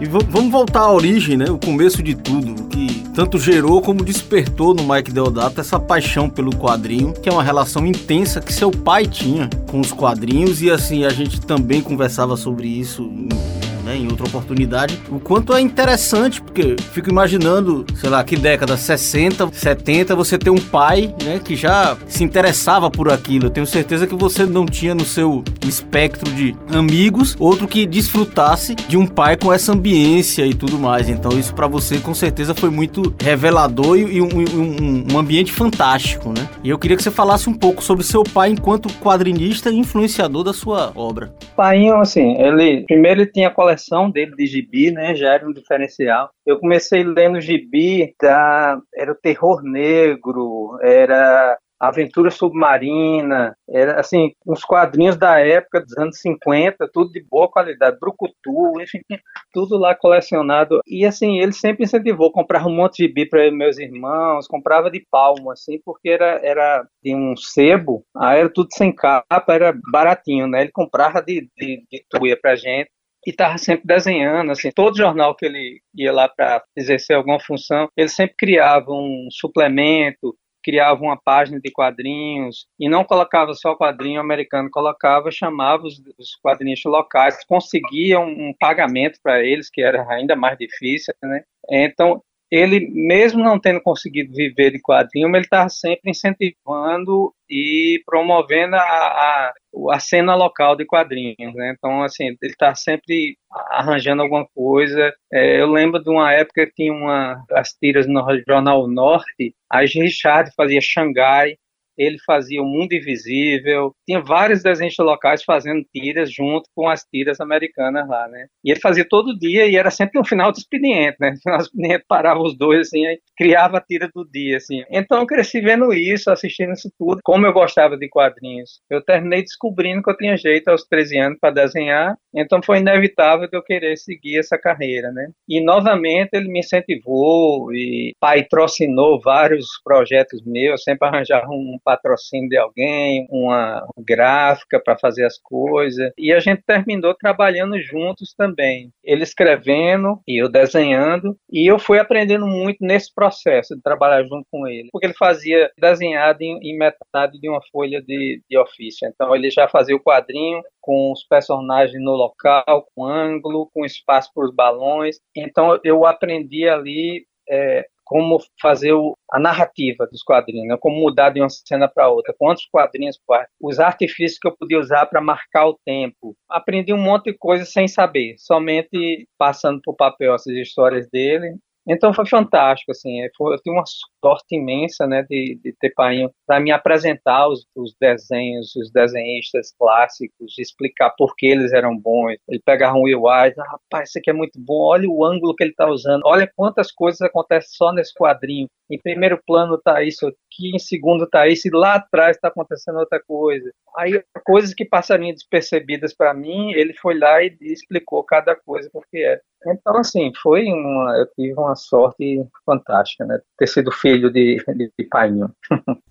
E 0.00 0.06
vamos 0.06 0.52
voltar 0.52 0.82
à 0.82 0.92
origem, 0.92 1.36
né? 1.36 1.46
O 1.50 1.58
começo 1.58 2.00
de 2.04 2.14
tudo, 2.14 2.68
que 2.68 3.02
tanto 3.14 3.36
gerou 3.36 3.82
como 3.82 4.04
despertou 4.04 4.72
no 4.72 4.84
Mike 4.84 5.10
Deodato 5.10 5.60
essa 5.60 5.80
paixão 5.80 6.30
pelo 6.30 6.54
quadrinho, 6.54 7.12
que 7.12 7.28
é 7.28 7.32
uma 7.32 7.42
relação 7.42 7.84
intensa 7.84 8.40
que 8.40 8.52
seu 8.52 8.70
pai 8.70 9.06
tinha 9.06 9.50
com 9.68 9.80
os 9.80 9.90
quadrinhos 9.90 10.62
e 10.62 10.70
assim 10.70 11.04
a 11.04 11.08
gente 11.08 11.40
também 11.40 11.80
conversava 11.80 12.36
sobre 12.36 12.68
isso 12.68 13.02
em 13.02 13.67
né, 13.88 13.96
em 13.96 14.06
outra 14.06 14.26
oportunidade, 14.26 15.00
o 15.10 15.18
quanto 15.18 15.54
é 15.54 15.60
interessante, 15.60 16.42
porque 16.42 16.76
fico 16.92 17.08
imaginando, 17.08 17.86
sei 17.96 18.10
lá, 18.10 18.22
que 18.22 18.36
década, 18.36 18.76
60, 18.76 19.48
70, 19.50 20.14
você 20.14 20.36
ter 20.36 20.50
um 20.50 20.58
pai, 20.58 21.14
né, 21.24 21.40
que 21.42 21.56
já 21.56 21.96
se 22.06 22.22
interessava 22.22 22.90
por 22.90 23.10
aquilo. 23.10 23.46
Eu 23.46 23.50
tenho 23.50 23.66
certeza 23.66 24.06
que 24.06 24.14
você 24.14 24.44
não 24.44 24.66
tinha 24.66 24.94
no 24.94 25.06
seu 25.06 25.42
espectro 25.66 26.30
de 26.32 26.54
amigos 26.70 27.34
outro 27.38 27.66
que 27.66 27.86
desfrutasse 27.86 28.74
de 28.74 28.98
um 28.98 29.06
pai 29.06 29.36
com 29.36 29.52
essa 29.52 29.72
ambiência 29.72 30.44
e 30.46 30.52
tudo 30.52 30.78
mais. 30.78 31.08
Então 31.08 31.38
isso 31.38 31.54
para 31.54 31.66
você 31.66 31.98
com 31.98 32.12
certeza 32.12 32.54
foi 32.54 32.68
muito 32.68 33.14
revelador 33.22 33.96
e 33.96 34.20
um, 34.20 34.28
um, 34.28 35.14
um, 35.14 35.18
ambiente 35.18 35.50
fantástico, 35.50 36.28
né? 36.28 36.46
E 36.62 36.68
eu 36.68 36.78
queria 36.78 36.96
que 36.96 37.02
você 37.02 37.10
falasse 37.10 37.48
um 37.48 37.54
pouco 37.54 37.82
sobre 37.82 38.04
seu 38.04 38.22
pai 38.22 38.50
enquanto 38.50 38.92
quadrinista 38.98 39.70
e 39.70 39.78
influenciador 39.78 40.44
da 40.44 40.52
sua 40.52 40.92
obra. 40.94 41.32
Pai, 41.56 41.88
assim, 41.88 42.36
ele 42.40 42.84
primeiro 42.86 43.22
ele 43.22 43.30
tinha 43.30 43.50
coleção 43.50 43.77
coleção 43.78 44.10
dele 44.10 44.34
de 44.34 44.46
gibi, 44.46 44.90
né, 44.90 45.14
já 45.14 45.34
era 45.34 45.48
um 45.48 45.52
diferencial. 45.52 46.30
Eu 46.44 46.58
comecei 46.58 47.04
lendo 47.04 47.40
gibi 47.40 48.14
da 48.20 48.78
era 48.94 49.12
o 49.12 49.14
terror 49.14 49.62
negro, 49.62 50.78
era 50.82 51.56
aventura 51.80 52.28
submarina, 52.28 53.56
era 53.68 54.00
assim, 54.00 54.32
uns 54.44 54.64
quadrinhos 54.64 55.16
da 55.16 55.38
época 55.38 55.80
dos 55.80 55.96
anos 55.96 56.18
50, 56.20 56.88
tudo 56.92 57.12
de 57.12 57.24
boa 57.30 57.48
qualidade, 57.48 57.98
brucutu, 58.00 58.80
enfim, 58.80 59.00
tudo 59.52 59.78
lá 59.78 59.94
colecionado. 59.94 60.80
E 60.86 61.06
assim, 61.06 61.38
ele 61.38 61.52
sempre 61.52 61.84
incentivou, 61.84 62.32
comprar 62.32 62.66
um 62.66 62.74
monte 62.74 62.96
de 62.96 63.04
gibi 63.04 63.28
para 63.28 63.48
meus 63.52 63.78
irmãos, 63.78 64.48
comprava 64.48 64.90
de 64.90 65.06
palmo 65.08 65.52
assim, 65.52 65.80
porque 65.84 66.08
era 66.08 66.40
era 66.42 66.84
de 67.02 67.14
um 67.14 67.36
sebo, 67.36 68.04
aí 68.16 68.40
era 68.40 68.52
tudo 68.52 68.68
sem 68.72 68.92
capa, 68.92 69.44
era 69.48 69.72
baratinho, 69.92 70.48
né? 70.48 70.62
Ele 70.62 70.72
comprava 70.72 71.22
de, 71.22 71.48
de, 71.56 71.84
de 71.90 72.04
tuia 72.10 72.36
pra 72.36 72.56
gente 72.56 72.90
e 73.26 73.30
estava 73.30 73.58
sempre 73.58 73.86
desenhando, 73.86 74.52
assim, 74.52 74.70
todo 74.70 74.96
jornal 74.96 75.34
que 75.34 75.46
ele 75.46 75.80
ia 75.94 76.12
lá 76.12 76.28
para 76.28 76.62
exercer 76.76 77.16
alguma 77.16 77.40
função, 77.40 77.88
ele 77.96 78.08
sempre 78.08 78.36
criava 78.36 78.90
um 78.92 79.28
suplemento, 79.30 80.36
criava 80.62 81.02
uma 81.02 81.16
página 81.16 81.60
de 81.60 81.70
quadrinhos 81.70 82.66
e 82.78 82.88
não 82.88 83.04
colocava 83.04 83.54
só 83.54 83.74
quadrinho 83.74 84.20
americano, 84.20 84.70
colocava, 84.70 85.30
chamava 85.30 85.86
os, 85.86 85.98
os 86.18 86.36
quadrinhos 86.42 86.82
locais, 86.84 87.44
conseguia 87.46 88.20
um, 88.20 88.48
um 88.48 88.54
pagamento 88.58 89.18
para 89.22 89.42
eles, 89.42 89.70
que 89.70 89.80
era 89.80 90.06
ainda 90.10 90.36
mais 90.36 90.58
difícil, 90.58 91.14
né? 91.22 91.42
Então, 91.70 92.22
ele, 92.50 92.88
mesmo 92.90 93.42
não 93.42 93.58
tendo 93.58 93.80
conseguido 93.80 94.32
viver 94.32 94.72
de 94.72 94.80
quadrinho, 94.80 95.28
ele 95.28 95.40
estava 95.40 95.68
sempre 95.68 96.10
incentivando 96.10 97.32
e 97.48 98.02
promovendo 98.06 98.76
a, 98.76 98.80
a, 98.80 99.52
a, 99.92 100.00
cena 100.00 100.34
local 100.34 100.76
de 100.76 100.84
quadrinhos, 100.84 101.54
né? 101.54 101.74
Então, 101.76 102.02
assim, 102.02 102.26
ele 102.26 102.38
está 102.42 102.74
sempre 102.74 103.36
arranjando 103.70 104.22
alguma 104.22 104.46
coisa. 104.54 105.12
É, 105.32 105.60
eu 105.60 105.66
lembro 105.70 106.02
de 106.02 106.10
uma 106.10 106.32
época 106.32 106.66
que 106.66 106.72
tinha 106.74 106.92
uma, 106.92 107.44
as 107.52 107.72
tiras 107.72 108.06
no 108.06 108.24
Jornal 108.46 108.86
Norte, 108.88 109.54
a 109.70 109.80
Richard 109.80 110.50
fazia 110.56 110.80
Xangai, 110.80 111.56
ele 111.98 112.16
fazia 112.24 112.62
o 112.62 112.64
Mundo 112.64 112.92
Invisível, 112.92 113.92
tinha 114.06 114.20
vários 114.20 114.62
desenhos 114.62 114.94
locais 114.98 115.42
fazendo 115.42 115.84
tiras 115.92 116.32
junto 116.32 116.68
com 116.74 116.88
as 116.88 117.02
tiras 117.04 117.40
americanas 117.40 118.08
lá, 118.08 118.28
né? 118.28 118.46
E 118.64 118.70
ele 118.70 118.80
fazia 118.80 119.06
todo 119.06 119.38
dia 119.38 119.66
e 119.66 119.76
era 119.76 119.90
sempre 119.90 120.20
um 120.20 120.24
final 120.24 120.52
de 120.52 120.60
expediente, 120.60 121.16
né? 121.20 121.30
No 121.30 121.36
final 121.42 121.58
do 121.58 121.64
expediente 121.64 122.04
parava 122.06 122.40
os 122.40 122.56
dois 122.56 122.88
assim, 122.88 123.04
aí 123.06 123.18
criava 123.36 123.78
a 123.78 123.80
tira 123.80 124.08
do 124.14 124.24
dia, 124.24 124.56
assim. 124.56 124.82
Então 124.90 125.20
eu 125.20 125.26
cresci 125.26 125.60
vendo 125.60 125.92
isso, 125.92 126.30
assistindo 126.30 126.72
isso 126.72 126.90
tudo, 126.98 127.20
como 127.24 127.46
eu 127.46 127.52
gostava 127.52 127.96
de 127.96 128.08
quadrinhos. 128.08 128.80
Eu 128.88 129.02
terminei 129.04 129.42
descobrindo 129.42 130.02
que 130.02 130.10
eu 130.10 130.16
tinha 130.16 130.36
jeito 130.36 130.68
aos 130.68 130.84
13 130.84 131.18
anos 131.18 131.38
para 131.40 131.54
desenhar, 131.54 132.16
então 132.34 132.60
foi 132.62 132.78
inevitável 132.78 133.48
que 133.48 133.56
eu 133.56 133.62
querer 133.62 133.96
seguir 133.96 134.38
essa 134.38 134.58
carreira, 134.58 135.10
né? 135.10 135.30
E 135.48 135.60
novamente 135.62 136.30
ele 136.34 136.48
me 136.48 136.60
incentivou 136.60 137.72
e 137.72 138.14
patrocinou 138.20 139.20
vários 139.20 139.66
projetos 139.82 140.42
meus, 140.44 140.82
sempre 140.82 141.08
arranjava 141.08 141.48
um 141.50 141.78
patrocínio 141.88 142.50
de 142.50 142.58
alguém, 142.58 143.26
uma 143.30 143.82
gráfica 143.96 144.78
para 144.78 144.98
fazer 144.98 145.24
as 145.24 145.38
coisas. 145.38 146.12
E 146.18 146.34
a 146.34 146.38
gente 146.38 146.62
terminou 146.66 147.14
trabalhando 147.14 147.80
juntos 147.80 148.34
também. 148.36 148.92
Ele 149.02 149.22
escrevendo 149.22 150.20
e 150.28 150.42
eu 150.42 150.50
desenhando. 150.50 151.34
E 151.50 151.66
eu 151.66 151.78
fui 151.78 151.98
aprendendo 151.98 152.46
muito 152.46 152.76
nesse 152.82 153.14
processo 153.14 153.74
de 153.74 153.80
trabalhar 153.80 154.22
junto 154.24 154.46
com 154.50 154.66
ele. 154.66 154.90
Porque 154.92 155.06
ele 155.06 155.14
fazia 155.14 155.70
desenhado 155.78 156.42
em, 156.42 156.58
em 156.58 156.76
metade 156.76 157.40
de 157.40 157.48
uma 157.48 157.62
folha 157.72 158.02
de, 158.02 158.42
de 158.46 158.58
ofício. 158.58 159.08
Então 159.08 159.34
ele 159.34 159.50
já 159.50 159.66
fazia 159.66 159.96
o 159.96 160.02
quadrinho 160.02 160.62
com 160.82 161.10
os 161.10 161.24
personagens 161.24 162.02
no 162.02 162.12
local, 162.12 162.86
com 162.94 163.06
ângulo, 163.06 163.70
com 163.72 163.86
espaço 163.86 164.30
para 164.34 164.44
os 164.44 164.54
balões. 164.54 165.16
Então 165.34 165.80
eu 165.82 166.04
aprendi 166.04 166.68
ali 166.68 167.24
é, 167.50 167.86
como 168.08 168.38
fazer 168.60 168.94
o, 168.94 169.14
a 169.30 169.38
narrativa 169.38 170.06
dos 170.10 170.22
quadrinhos, 170.22 170.66
né? 170.66 170.76
como 170.80 170.98
mudar 170.98 171.28
de 171.28 171.40
uma 171.40 171.50
cena 171.50 171.86
para 171.86 172.08
outra, 172.08 172.34
quantos 172.36 172.66
quadrinhos, 172.72 173.20
os 173.60 173.78
artifícios 173.78 174.38
que 174.38 174.48
eu 174.48 174.56
podia 174.56 174.78
usar 174.78 175.04
para 175.06 175.20
marcar 175.20 175.68
o 175.68 175.78
tempo. 175.84 176.34
Aprendi 176.48 176.92
um 176.92 176.98
monte 176.98 177.30
de 177.30 177.38
coisa 177.38 177.66
sem 177.66 177.86
saber, 177.86 178.34
somente 178.38 179.28
passando 179.36 179.80
por 179.84 179.94
papel 179.94 180.34
essas 180.34 180.54
histórias 180.54 181.06
dele 181.10 181.58
Então 181.88 182.12
foi 182.12 182.26
fantástico, 182.26 182.92
assim, 182.92 183.22
é, 183.22 183.26
eu 183.26 183.56
tive 183.62 183.74
uma 183.74 183.84
sorte 184.22 184.56
imensa, 184.56 185.06
né, 185.06 185.22
de, 185.22 185.58
de 185.64 185.72
ter 185.80 185.90
Painho 185.94 186.30
para 186.46 186.60
me 186.60 186.70
apresentar 186.70 187.48
os, 187.48 187.66
os, 187.74 187.94
desenhos, 187.98 188.76
os 188.76 188.90
desenhistas 188.92 189.72
clássicos, 189.78 190.58
explicar 190.58 191.14
por 191.16 191.34
que 191.34 191.46
eles 191.46 191.72
eram 191.72 191.96
bons. 191.96 192.36
Ele 192.46 192.60
pegava 192.62 192.98
um 192.98 193.02
Will 193.02 193.26
ah, 193.28 193.50
rapaz, 193.56 194.10
isso 194.10 194.18
aqui 194.18 194.28
é 194.28 194.34
muito 194.34 194.60
bom, 194.60 194.82
olha 194.82 195.08
o 195.08 195.24
ângulo 195.24 195.54
que 195.54 195.64
ele 195.64 195.70
está 195.70 195.88
usando, 195.88 196.22
olha 196.26 196.50
quantas 196.54 196.92
coisas 196.92 197.22
acontecem 197.22 197.70
só 197.72 197.90
nesse 197.90 198.12
quadrinho. 198.14 198.68
Em 198.90 198.98
primeiro 198.98 199.40
plano 199.46 199.74
está 199.74 200.02
isso 200.02 200.26
aqui, 200.26 200.74
em 200.74 200.78
segundo 200.78 201.24
está 201.24 201.46
isso, 201.46 201.68
e 201.68 201.70
lá 201.70 201.94
atrás 201.94 202.36
está 202.36 202.48
acontecendo 202.48 202.98
outra 202.98 203.20
coisa. 203.26 203.70
Aí, 203.96 204.22
coisas 204.44 204.72
que 204.72 204.84
passariam 204.84 205.32
despercebidas 205.32 206.14
para 206.14 206.32
mim, 206.32 206.72
ele 206.72 206.94
foi 206.94 207.18
lá 207.18 207.42
e 207.42 207.56
explicou 207.60 208.24
cada 208.24 208.56
coisa 208.56 208.88
porque 208.92 209.18
era. 209.18 209.40
Então, 209.66 209.96
assim, 209.96 210.32
foi 210.40 210.66
uma. 210.66 211.18
Eu 211.18 211.26
tive 211.34 211.52
uma 211.54 211.74
sorte 211.78 212.44
fantástica, 212.66 213.24
né? 213.24 213.38
Ter 213.56 213.66
sido 213.66 213.90
filho 213.90 214.30
de, 214.30 214.62
de, 214.76 214.92
de 214.98 215.04
painho. 215.08 215.50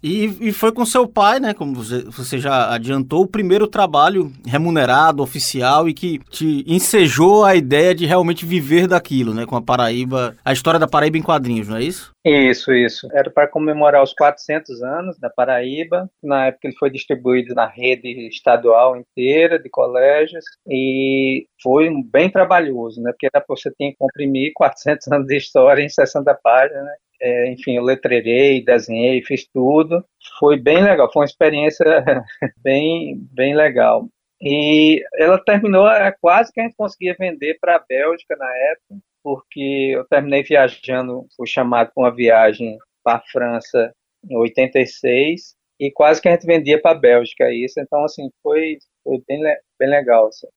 E, 0.02 0.50
e 0.50 0.52
foi 0.52 0.72
com 0.72 0.86
seu 0.86 1.08
pai, 1.08 1.40
né? 1.40 1.54
Como 1.54 1.74
você, 1.74 2.04
você 2.04 2.38
já 2.38 2.74
adiantou, 2.74 3.24
o 3.24 3.28
primeiro 3.28 3.68
trabalho 3.68 4.32
remunerado, 4.46 5.24
oficial 5.24 5.90
e 5.90 5.94
que 5.94 6.20
te 6.30 6.64
ensejou 6.68 7.44
a 7.44 7.56
ideia 7.56 7.94
de 7.96 8.06
realmente 8.06 8.46
viver 8.46 8.88
daquilo, 8.88 9.34
né? 9.34 9.46
Com 9.46 9.56
a 9.56 9.62
Paraíba, 9.62 10.36
a 10.46 10.54
história 10.54 10.80
da 10.80 10.88
Paraíba 10.88 11.18
em 11.18 11.24
quadrinhos, 11.24 11.68
não 11.68 11.78
é 11.78 11.84
isso? 11.84 12.12
Isso, 12.24 12.74
isso. 12.74 13.08
Era 13.14 13.32
para 13.32 13.48
comemorar 13.48 14.04
os 14.04 14.14
400 14.14 14.84
anos 14.84 15.18
da 15.18 15.30
Paraíba. 15.30 16.10
Na 16.22 16.48
época 16.48 16.68
ele 16.68 16.76
foi 16.78 16.90
distribuído 16.90 17.56
na 17.56 17.66
rede 17.66 18.28
estadual 18.28 18.98
inteira 18.98 19.58
de 19.58 19.70
colégios 19.70 20.44
e 20.68 21.48
foi 21.64 21.90
bem 22.12 22.30
trabalhoso, 22.30 23.02
né? 23.02 23.12
Porque 23.12 23.30
você 23.48 23.72
tinha 23.78 23.92
que 23.92 23.98
comprimir 23.98 24.52
400 24.56 25.08
anos 25.08 25.28
de 25.28 25.38
história 25.48 25.84
em 25.84 25.90
60 25.90 26.34
páginas, 26.44 26.84
né? 26.84 26.96
É, 27.20 27.52
enfim, 27.52 27.76
eu 27.76 27.84
letrerei, 27.84 28.64
desenhei, 28.64 29.24
fiz 29.24 29.48
tudo. 29.48 30.06
Foi 30.40 30.60
bem 30.60 30.84
legal, 30.84 31.12
foi 31.12 31.22
uma 31.22 31.26
experiência 31.26 31.86
bem, 32.64 33.18
bem 33.32 33.56
legal. 33.56 34.08
E 34.42 35.04
ela 35.16 35.44
terminou, 35.44 35.88
quase 36.22 36.52
que 36.54 36.62
a 36.62 36.64
gente 36.64 36.76
conseguia 36.76 37.16
vender 37.20 37.58
para 37.60 37.78
a 37.78 37.84
Bélgica 37.88 38.36
na 38.38 38.58
época, 38.72 39.02
porque 39.24 39.94
eu 39.96 40.06
terminei 40.06 40.44
viajando, 40.44 41.26
fui 41.36 41.48
chamado 41.48 41.92
para 41.94 42.04
uma 42.04 42.16
viagem 42.16 42.78
para 43.04 43.18
a 43.18 43.24
França 43.32 43.92
em 44.30 44.38
86, 44.38 45.56
e 45.80 45.92
quase 45.92 46.22
que 46.22 46.28
a 46.28 46.32
gente 46.32 46.46
vendia 46.46 46.80
para 46.82 46.92
a 46.92 47.00
Bélgica 47.00 47.52
isso, 47.52 47.80
então 47.80 48.04
assim, 48.04 48.30
foi, 48.44 48.78
foi 49.04 49.22
bem, 49.28 49.42
bem 49.80 49.90
legal. 49.90 50.28
Assim. 50.28 50.48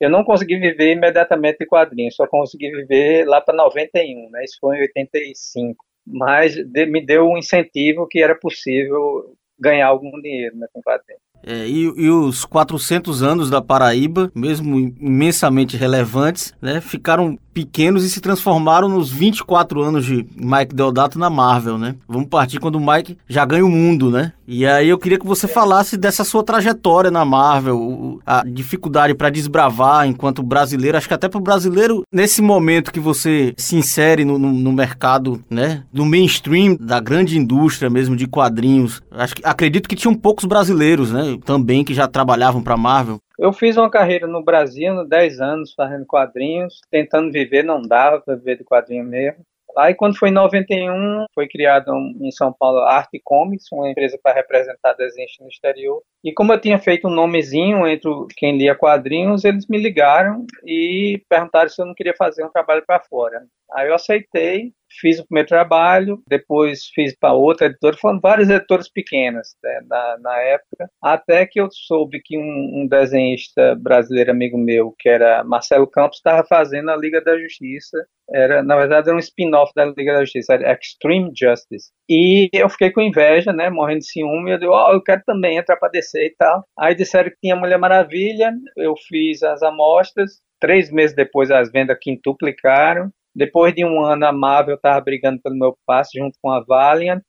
Eu 0.00 0.08
não 0.08 0.24
consegui 0.24 0.56
viver 0.58 0.92
imediatamente 0.92 1.58
de 1.58 1.66
quadrinhos, 1.66 2.16
só 2.16 2.26
consegui 2.26 2.70
viver 2.70 3.26
lá 3.26 3.40
para 3.40 3.54
91, 3.54 4.30
né? 4.30 4.44
Isso 4.44 4.56
foi 4.60 4.78
em 4.78 4.82
85. 4.82 5.84
Mas 6.06 6.54
de, 6.54 6.86
me 6.86 7.04
deu 7.04 7.28
um 7.28 7.36
incentivo 7.36 8.08
que 8.08 8.22
era 8.22 8.34
possível 8.34 9.36
ganhar 9.58 9.88
algum 9.88 10.10
dinheiro 10.22 10.56
né, 10.56 10.66
com 10.72 10.80
quadrinhos. 10.80 11.20
É, 11.46 11.66
e, 11.66 11.84
e, 11.84 12.10
os 12.10 12.44
400 12.44 13.22
anos 13.22 13.50
da 13.50 13.62
Paraíba, 13.62 14.30
mesmo 14.34 14.78
imensamente 14.78 15.76
relevantes, 15.76 16.54
né, 16.60 16.80
ficaram 16.80 17.38
pequenos 17.52 18.04
e 18.04 18.10
se 18.10 18.20
transformaram 18.20 18.88
nos 18.88 19.10
24 19.10 19.82
anos 19.82 20.04
de 20.04 20.26
Mike 20.36 20.74
Deodato 20.74 21.18
na 21.18 21.28
Marvel, 21.28 21.78
né? 21.78 21.94
Vamos 22.08 22.28
partir 22.28 22.58
quando 22.58 22.76
o 22.76 22.80
Mike 22.80 23.18
já 23.28 23.44
ganha 23.44 23.64
o 23.64 23.70
mundo, 23.70 24.10
né? 24.10 24.32
E 24.46 24.66
aí 24.66 24.88
eu 24.88 24.98
queria 24.98 25.18
que 25.18 25.26
você 25.26 25.46
falasse 25.46 25.96
dessa 25.96 26.24
sua 26.24 26.42
trajetória 26.42 27.10
na 27.10 27.24
Marvel, 27.24 28.20
a 28.26 28.42
dificuldade 28.44 29.14
para 29.14 29.30
desbravar 29.30 30.06
enquanto 30.06 30.42
brasileiro, 30.42 30.98
acho 30.98 31.06
que 31.06 31.14
até 31.14 31.28
para 31.28 31.38
o 31.38 31.42
brasileiro, 31.42 32.02
nesse 32.12 32.42
momento 32.42 32.92
que 32.92 32.98
você 32.98 33.54
se 33.56 33.76
insere 33.76 34.24
no, 34.24 34.38
no, 34.38 34.52
no, 34.52 34.72
mercado, 34.72 35.40
né, 35.48 35.84
no 35.92 36.04
mainstream 36.04 36.76
da 36.80 36.98
grande 36.98 37.38
indústria 37.38 37.88
mesmo 37.88 38.16
de 38.16 38.26
quadrinhos, 38.26 39.00
acho 39.12 39.36
que 39.36 39.42
acredito 39.44 39.88
que 39.88 39.96
tinham 39.96 40.14
poucos 40.14 40.44
brasileiros, 40.44 41.12
né? 41.12 41.38
também 41.44 41.84
que 41.84 41.94
já 41.94 42.06
trabalhavam 42.06 42.62
para 42.62 42.76
Marvel? 42.76 43.20
Eu 43.40 43.54
fiz 43.54 43.78
uma 43.78 43.90
carreira 43.90 44.26
no 44.26 44.44
Brasil, 44.44 45.02
10 45.02 45.40
anos 45.40 45.72
fazendo 45.72 46.04
quadrinhos, 46.04 46.82
tentando 46.90 47.32
viver, 47.32 47.62
não 47.62 47.80
dava 47.80 48.20
para 48.20 48.36
viver 48.36 48.58
de 48.58 48.64
quadrinho 48.64 49.02
mesmo. 49.02 49.42
Aí, 49.78 49.94
quando 49.94 50.18
foi 50.18 50.28
em 50.28 50.32
91, 50.32 51.24
foi 51.34 51.48
criado 51.48 51.90
em 52.20 52.30
São 52.32 52.52
Paulo 52.52 52.80
Arte 52.80 53.18
Comics, 53.24 53.64
uma 53.72 53.88
empresa 53.88 54.18
para 54.22 54.34
representar 54.34 54.92
desenhos 54.92 55.32
no 55.40 55.48
exterior. 55.48 56.02
E 56.22 56.34
como 56.34 56.52
eu 56.52 56.60
tinha 56.60 56.78
feito 56.78 57.08
um 57.08 57.10
nomezinho 57.10 57.86
entre 57.86 58.10
quem 58.36 58.58
lia 58.58 58.74
quadrinhos, 58.74 59.42
eles 59.42 59.66
me 59.68 59.78
ligaram 59.78 60.44
e 60.62 61.22
perguntaram 61.26 61.70
se 61.70 61.80
eu 61.80 61.86
não 61.86 61.94
queria 61.94 62.14
fazer 62.18 62.44
um 62.44 62.50
trabalho 62.50 62.84
para 62.86 63.00
fora. 63.00 63.46
Aí 63.72 63.88
eu 63.88 63.94
aceitei, 63.94 64.74
fiz 65.00 65.18
o 65.18 65.26
primeiro 65.26 65.48
trabalho, 65.48 66.22
depois 66.26 66.86
fiz 66.94 67.16
para 67.16 67.32
outra 67.32 67.66
editora, 67.66 67.96
foram 67.96 68.20
várias 68.20 68.50
editoras 68.50 68.88
pequenas 68.88 69.56
né, 69.62 69.80
na, 69.88 70.18
na, 70.18 70.38
época, 70.40 70.90
até 71.02 71.46
que 71.46 71.60
eu 71.60 71.68
soube 71.70 72.20
que 72.22 72.36
um, 72.36 72.82
um, 72.82 72.86
desenhista 72.88 73.74
brasileiro 73.76 74.30
amigo 74.30 74.58
meu, 74.58 74.94
que 74.98 75.08
era 75.08 75.44
Marcelo 75.44 75.86
Campos, 75.86 76.18
estava 76.18 76.46
fazendo 76.46 76.90
a 76.90 76.96
Liga 76.96 77.20
da 77.20 77.38
Justiça, 77.38 77.98
era, 78.32 78.62
na 78.62 78.76
verdade 78.76 79.08
era 79.08 79.16
um 79.16 79.20
spin-off 79.20 79.72
da 79.74 79.84
Liga 79.84 80.14
da 80.14 80.20
Justiça, 80.20 80.54
era 80.54 80.72
Extreme 80.72 81.32
Justice, 81.36 81.90
e 82.08 82.48
eu 82.52 82.68
fiquei 82.68 82.90
com 82.90 83.00
inveja, 83.00 83.52
né, 83.52 83.70
morrendo 83.70 84.00
de 84.00 84.10
ciúme, 84.10 84.52
eu 84.52 84.58
digo, 84.58 84.72
oh, 84.72 84.92
eu 84.92 85.02
quero 85.02 85.22
também 85.24 85.58
entrar 85.58 85.76
para 85.76 85.90
descer 85.90 86.26
e 86.26 86.34
tal, 86.36 86.64
aí 86.78 86.94
disseram 86.94 87.30
que 87.30 87.36
tinha 87.40 87.56
Mulher 87.56 87.78
Maravilha, 87.78 88.52
eu 88.76 88.94
fiz 89.08 89.42
as 89.42 89.62
amostras, 89.62 90.40
três 90.60 90.90
meses 90.90 91.16
depois 91.16 91.50
as 91.50 91.72
vendas 91.72 91.96
quintuplicaram, 92.00 93.10
depois 93.34 93.74
de 93.74 93.84
um 93.84 94.00
ano, 94.04 94.26
a 94.26 94.32
Marvel 94.32 94.76
estava 94.76 95.00
brigando 95.00 95.40
pelo 95.42 95.56
meu 95.56 95.76
passe 95.86 96.18
junto 96.18 96.38
com 96.42 96.50
a 96.50 96.60
Valiant. 96.60 97.22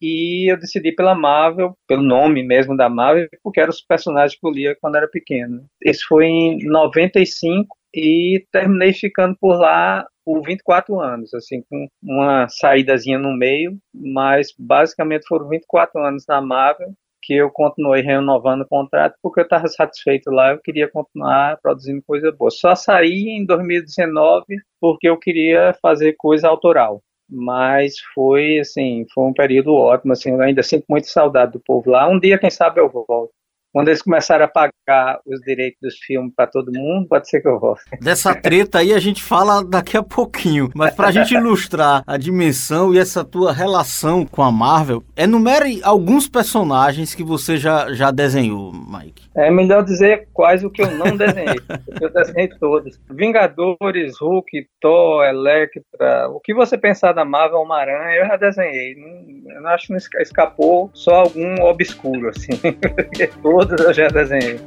E 0.00 0.52
eu 0.52 0.58
decidi 0.58 0.92
pela 0.92 1.14
Marvel, 1.14 1.74
pelo 1.88 2.02
nome 2.02 2.42
mesmo 2.42 2.76
da 2.76 2.90
Marvel, 2.90 3.26
porque 3.42 3.60
eram 3.60 3.70
os 3.70 3.80
personagens 3.80 4.38
que 4.38 4.46
eu 4.46 4.50
lia 4.50 4.76
quando 4.78 4.96
era 4.96 5.08
pequeno. 5.08 5.64
Isso 5.82 6.04
foi 6.08 6.26
em 6.26 6.58
95 6.66 7.74
e 7.94 8.44
terminei 8.52 8.92
ficando 8.92 9.36
por 9.40 9.56
lá 9.58 10.04
por 10.24 10.42
24 10.42 11.00
anos, 11.00 11.32
assim, 11.32 11.62
com 11.70 11.86
uma 12.02 12.48
saídazinha 12.48 13.18
no 13.18 13.36
meio, 13.36 13.78
mas 13.94 14.48
basicamente 14.58 15.26
foram 15.26 15.48
24 15.48 16.00
anos 16.02 16.24
na 16.26 16.40
Marvel 16.40 16.92
que 17.24 17.34
eu 17.34 17.50
continuei 17.50 18.02
renovando 18.02 18.62
o 18.62 18.68
contrato 18.68 19.16
porque 19.22 19.40
eu 19.40 19.44
estava 19.44 19.66
satisfeito 19.68 20.30
lá, 20.30 20.52
eu 20.52 20.60
queria 20.60 20.90
continuar 20.90 21.58
produzindo 21.62 22.02
coisa 22.06 22.30
boa. 22.30 22.50
Só 22.50 22.74
saí 22.74 23.28
em 23.28 23.46
2019 23.46 24.44
porque 24.80 25.08
eu 25.08 25.18
queria 25.18 25.74
fazer 25.82 26.14
coisa 26.18 26.48
autoral. 26.48 27.02
Mas 27.28 27.94
foi 28.14 28.58
assim, 28.58 29.06
foi 29.14 29.24
um 29.24 29.32
período 29.32 29.72
ótimo, 29.74 30.12
assim, 30.12 30.30
eu 30.30 30.40
ainda 30.42 30.62
sinto 30.62 30.84
muito 30.88 31.08
saudade 31.08 31.52
do 31.52 31.60
povo 31.60 31.90
lá. 31.90 32.06
Um 32.08 32.20
dia, 32.20 32.38
quem 32.38 32.50
sabe, 32.50 32.80
eu 32.80 32.88
volto. 32.90 33.32
Quando 33.74 33.88
eles 33.88 34.02
começaram 34.02 34.44
a 34.44 34.48
pagar 34.48 35.18
os 35.26 35.40
direitos 35.40 35.80
dos 35.82 35.96
filmes 35.96 36.32
para 36.32 36.46
todo 36.46 36.70
mundo, 36.72 37.08
pode 37.08 37.28
ser 37.28 37.40
que 37.40 37.48
eu 37.48 37.58
volte. 37.58 37.82
Dessa 38.00 38.32
treta 38.32 38.78
aí 38.78 38.92
a 38.92 39.00
gente 39.00 39.20
fala 39.20 39.64
daqui 39.64 39.96
a 39.96 40.02
pouquinho. 40.02 40.70
Mas 40.76 40.94
para 40.94 41.08
a 41.08 41.10
gente 41.10 41.34
ilustrar 41.34 42.04
a 42.06 42.16
dimensão 42.16 42.94
e 42.94 43.00
essa 43.00 43.24
tua 43.24 43.52
relação 43.52 44.24
com 44.24 44.44
a 44.44 44.52
Marvel, 44.52 45.02
enumere 45.16 45.80
alguns 45.82 46.28
personagens 46.28 47.16
que 47.16 47.24
você 47.24 47.56
já, 47.56 47.92
já 47.92 48.12
desenhou, 48.12 48.72
Mike. 48.72 49.23
É 49.36 49.50
melhor 49.50 49.82
dizer 49.82 50.28
quais 50.32 50.62
o 50.62 50.70
que 50.70 50.82
eu 50.82 50.90
não 50.92 51.16
desenhei. 51.16 51.60
eu 52.00 52.08
desenhei 52.10 52.48
todos. 52.48 53.00
Vingadores, 53.10 54.18
Hulk, 54.20 54.68
Thor, 54.80 55.24
Electra, 55.24 56.28
o 56.28 56.40
que 56.40 56.54
você 56.54 56.78
pensar 56.78 57.12
da 57.12 57.24
Marvel, 57.24 57.58
Homem-Aranha, 57.58 58.16
eu 58.16 58.26
já 58.26 58.36
desenhei. 58.36 58.94
Não, 58.94 59.52
eu 59.52 59.68
acho 59.68 59.88
que 59.88 60.22
escapou 60.22 60.90
só 60.94 61.16
algum 61.16 61.62
obscuro, 61.62 62.28
assim. 62.28 62.52
todos 63.42 63.80
eu 63.80 63.92
já 63.92 64.08
desenhei. 64.08 64.60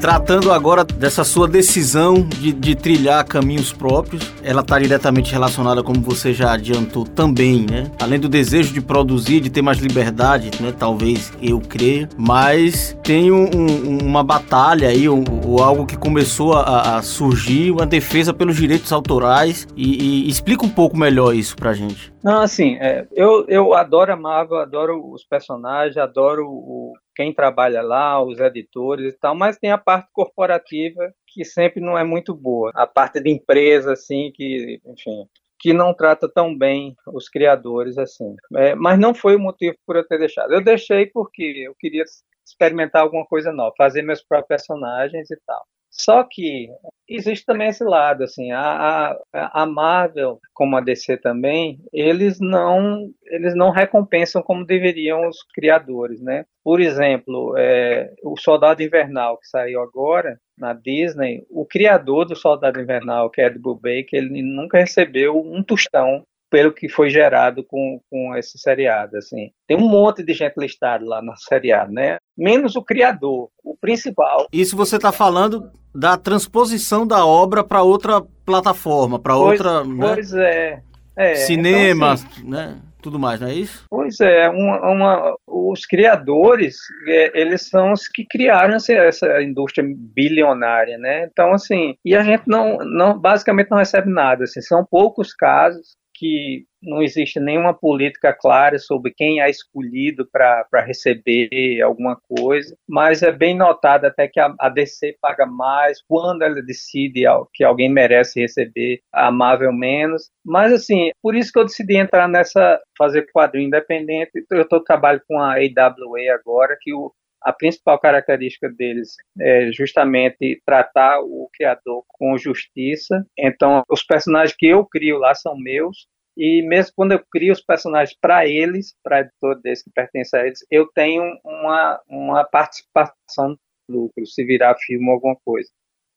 Tratando 0.00 0.52
agora 0.52 0.84
dessa 0.84 1.24
sua 1.24 1.48
decisão 1.48 2.22
de, 2.22 2.52
de 2.52 2.74
trilhar 2.74 3.24
caminhos 3.24 3.72
próprios, 3.72 4.32
ela 4.42 4.60
está 4.60 4.78
diretamente 4.78 5.32
relacionada, 5.32 5.82
como 5.82 6.00
você 6.00 6.32
já 6.32 6.52
adiantou, 6.52 7.04
também, 7.04 7.66
né? 7.68 7.90
Além 8.00 8.20
do 8.20 8.28
desejo 8.28 8.72
de 8.72 8.80
produzir, 8.80 9.40
de 9.40 9.50
ter 9.50 9.62
mais 9.62 9.78
liberdade, 9.78 10.50
né? 10.62 10.72
Talvez 10.78 11.32
eu 11.40 11.60
creia, 11.60 12.08
mas 12.16 12.96
tem 13.02 13.32
um, 13.32 13.44
um, 13.44 13.98
uma 14.02 14.22
batalha 14.22 14.88
aí, 14.88 15.08
ou, 15.08 15.24
ou, 15.44 15.62
algo 15.62 15.86
que 15.86 15.96
começou 15.96 16.52
a, 16.52 16.96
a, 16.96 17.02
surgir, 17.02 17.70
uma 17.70 17.86
defesa 17.86 18.34
pelos 18.34 18.56
direitos 18.56 18.92
autorais, 18.92 19.66
e, 19.74 20.26
e 20.26 20.28
explica 20.28 20.64
um 20.64 20.70
pouco 20.70 20.96
melhor 20.96 21.34
isso 21.34 21.56
pra 21.56 21.72
gente. 21.72 22.12
Não, 22.22 22.42
assim, 22.42 22.76
é, 22.80 23.06
eu, 23.12 23.44
eu 23.48 23.74
adoro 23.74 24.12
a 24.12 24.16
Marvel, 24.16 24.58
adoro 24.58 25.12
os 25.12 25.24
personagens, 25.24 25.96
adoro 25.96 26.46
o, 26.46 26.92
quem 27.16 27.32
trabalha 27.32 27.82
lá, 27.82 28.22
os 28.22 28.38
editores 28.38 29.14
e 29.14 29.18
tal, 29.18 29.34
mas 29.34 29.58
tem 29.58 29.70
a 29.70 29.78
parte 29.78 30.08
corporativa 30.12 31.12
que 31.26 31.44
sempre 31.44 31.80
não 31.80 31.98
é 31.98 32.04
muito 32.04 32.34
boa. 32.34 32.70
A 32.74 32.86
parte 32.86 33.20
de 33.20 33.30
empresa, 33.30 33.94
assim, 33.94 34.30
que, 34.34 34.78
enfim, 34.84 35.26
que 35.58 35.72
não 35.72 35.94
trata 35.94 36.28
tão 36.28 36.56
bem 36.56 36.94
os 37.06 37.28
criadores 37.28 37.96
assim. 37.96 38.36
É, 38.56 38.74
mas 38.74 38.98
não 38.98 39.14
foi 39.14 39.34
o 39.34 39.40
motivo 39.40 39.76
por 39.86 39.96
eu 39.96 40.06
ter 40.06 40.18
deixado. 40.18 40.52
Eu 40.52 40.62
deixei 40.62 41.06
porque 41.06 41.64
eu 41.66 41.74
queria 41.74 42.04
experimentar 42.46 43.02
alguma 43.02 43.26
coisa 43.26 43.50
nova, 43.50 43.74
fazer 43.76 44.02
meus 44.02 44.22
próprios 44.22 44.48
personagens 44.48 45.30
e 45.30 45.36
tal. 45.46 45.64
Só 45.98 46.22
que 46.24 46.68
existe 47.08 47.46
também 47.46 47.68
esse 47.68 47.82
lado, 47.82 48.24
assim, 48.24 48.52
a, 48.52 49.16
a, 49.32 49.62
a, 49.62 49.66
Marvel, 49.66 50.38
como 50.52 50.76
a 50.76 50.80
DC 50.80 51.16
também, 51.16 51.80
eles 51.92 52.38
não, 52.38 53.08
eles 53.24 53.54
não 53.54 53.70
recompensam 53.70 54.42
como 54.42 54.66
deveriam 54.66 55.26
os 55.26 55.42
criadores, 55.54 56.20
né? 56.20 56.44
Por 56.62 56.80
exemplo, 56.80 57.54
é, 57.56 58.12
o 58.22 58.36
Soldado 58.36 58.82
Invernal, 58.82 59.38
que 59.38 59.48
saiu 59.48 59.80
agora 59.80 60.38
na 60.58 60.72
Disney, 60.72 61.44
o 61.48 61.64
criador 61.64 62.26
do 62.26 62.36
Soldado 62.36 62.80
Invernal, 62.80 63.30
que 63.30 63.40
é 63.40 63.46
Ed 63.46 63.58
Brubaker, 63.58 64.06
ele 64.12 64.42
nunca 64.42 64.78
recebeu 64.78 65.38
um 65.38 65.62
tostão 65.62 66.24
pelo 66.50 66.72
que 66.72 66.88
foi 66.88 67.10
gerado 67.10 67.64
com, 67.64 68.00
com 68.10 68.34
esse 68.36 68.58
seriado, 68.58 69.16
assim. 69.16 69.50
Tem 69.66 69.76
um 69.76 69.88
monte 69.88 70.22
de 70.22 70.32
gente 70.32 70.54
listada 70.56 71.04
lá 71.04 71.20
no 71.22 71.36
seriado, 71.48 71.92
né? 71.92 72.16
Menos 72.36 72.76
o 72.76 72.82
criador, 72.82 73.48
o 73.64 73.76
principal. 73.76 74.46
Isso 74.52 74.76
você 74.76 74.96
está 74.96 75.12
falando 75.12 75.70
da 75.94 76.16
transposição 76.16 77.06
da 77.06 77.24
obra 77.24 77.64
para 77.64 77.82
outra 77.82 78.20
plataforma, 78.44 79.18
para 79.18 79.36
outra... 79.36 79.84
Né? 79.84 80.14
Pois 80.14 80.34
é. 80.34 80.82
é. 81.16 81.34
Cinema, 81.36 82.12
então, 82.12 82.28
assim, 82.28 82.50
né? 82.50 82.76
Tudo 83.06 83.20
mais, 83.20 83.40
não 83.40 83.46
é 83.46 83.54
isso? 83.54 83.84
Pois 83.88 84.18
é, 84.20 84.48
uma, 84.48 84.80
uma, 84.80 85.36
os 85.46 85.86
criadores, 85.86 86.76
é, 87.06 87.40
eles 87.40 87.68
são 87.68 87.92
os 87.92 88.08
que 88.08 88.26
criaram 88.28 88.74
essa, 88.74 88.92
essa 88.94 89.42
indústria 89.42 89.86
bilionária, 89.88 90.98
né? 90.98 91.28
Então, 91.30 91.52
assim, 91.52 91.94
e 92.04 92.16
a 92.16 92.22
gente 92.22 92.42
não, 92.48 92.78
não 92.78 93.16
basicamente 93.16 93.70
não 93.70 93.78
recebe 93.78 94.10
nada, 94.10 94.42
assim, 94.42 94.60
são 94.60 94.84
poucos 94.84 95.32
casos, 95.32 95.96
que 96.16 96.64
não 96.82 97.02
existe 97.02 97.40
nenhuma 97.40 97.74
política 97.74 98.32
clara 98.32 98.78
sobre 98.78 99.12
quem 99.14 99.40
é 99.40 99.50
escolhido 99.50 100.26
para 100.30 100.84
receber 100.84 101.80
alguma 101.82 102.16
coisa, 102.28 102.76
mas 102.88 103.22
é 103.22 103.32
bem 103.32 103.56
notado 103.56 104.06
até 104.06 104.28
que 104.28 104.38
a, 104.38 104.54
a, 104.58 104.68
DC 104.68 105.16
paga 105.20 105.46
mais 105.46 106.00
quando 106.06 106.42
ela 106.42 106.62
decide 106.62 107.24
que 107.52 107.64
alguém 107.64 107.90
merece 107.90 108.40
receber, 108.40 109.00
a 109.12 109.30
Marvel 109.30 109.72
menos. 109.72 110.30
Mas 110.44 110.72
assim, 110.72 111.10
por 111.22 111.34
isso 111.34 111.52
que 111.52 111.58
eu 111.58 111.64
decidi 111.64 111.96
entrar 111.96 112.28
nessa, 112.28 112.80
fazer 112.96 113.26
quadrinho 113.32 113.66
independente. 113.66 114.30
Eu 114.50 114.62
estou 114.62 114.82
trabalhando 114.82 115.22
com 115.28 115.38
a 115.38 115.54
AWA 115.54 116.34
agora, 116.34 116.76
que 116.80 116.92
o, 116.94 117.12
a 117.42 117.52
principal 117.52 117.98
característica 117.98 118.68
deles 118.68 119.14
é 119.40 119.70
justamente 119.72 120.60
tratar 120.64 121.20
o 121.20 121.48
criador 121.52 122.04
com 122.08 122.36
justiça. 122.36 123.24
Então, 123.38 123.82
os 123.90 124.02
personagens 124.02 124.56
que 124.56 124.66
eu 124.66 124.84
crio 124.84 125.18
lá 125.18 125.34
são 125.34 125.56
meus, 125.56 126.08
e 126.36 126.62
mesmo 126.62 126.92
quando 126.94 127.12
eu 127.12 127.24
crio 127.30 127.52
os 127.52 127.62
personagens 127.62 128.16
para 128.20 128.46
eles, 128.46 128.94
para 129.02 129.20
editor 129.20 129.60
desse 129.62 129.84
que 129.84 129.90
pertence 129.90 130.36
a 130.36 130.46
eles, 130.46 130.60
eu 130.70 130.86
tenho 130.94 131.22
uma, 131.44 132.00
uma 132.08 132.44
participação 132.44 133.56
no 133.88 134.02
lucro, 134.02 134.26
se 134.26 134.44
virar 134.44 134.76
filme 134.76 135.06
ou 135.06 135.14
alguma 135.14 135.36
coisa. 135.44 135.70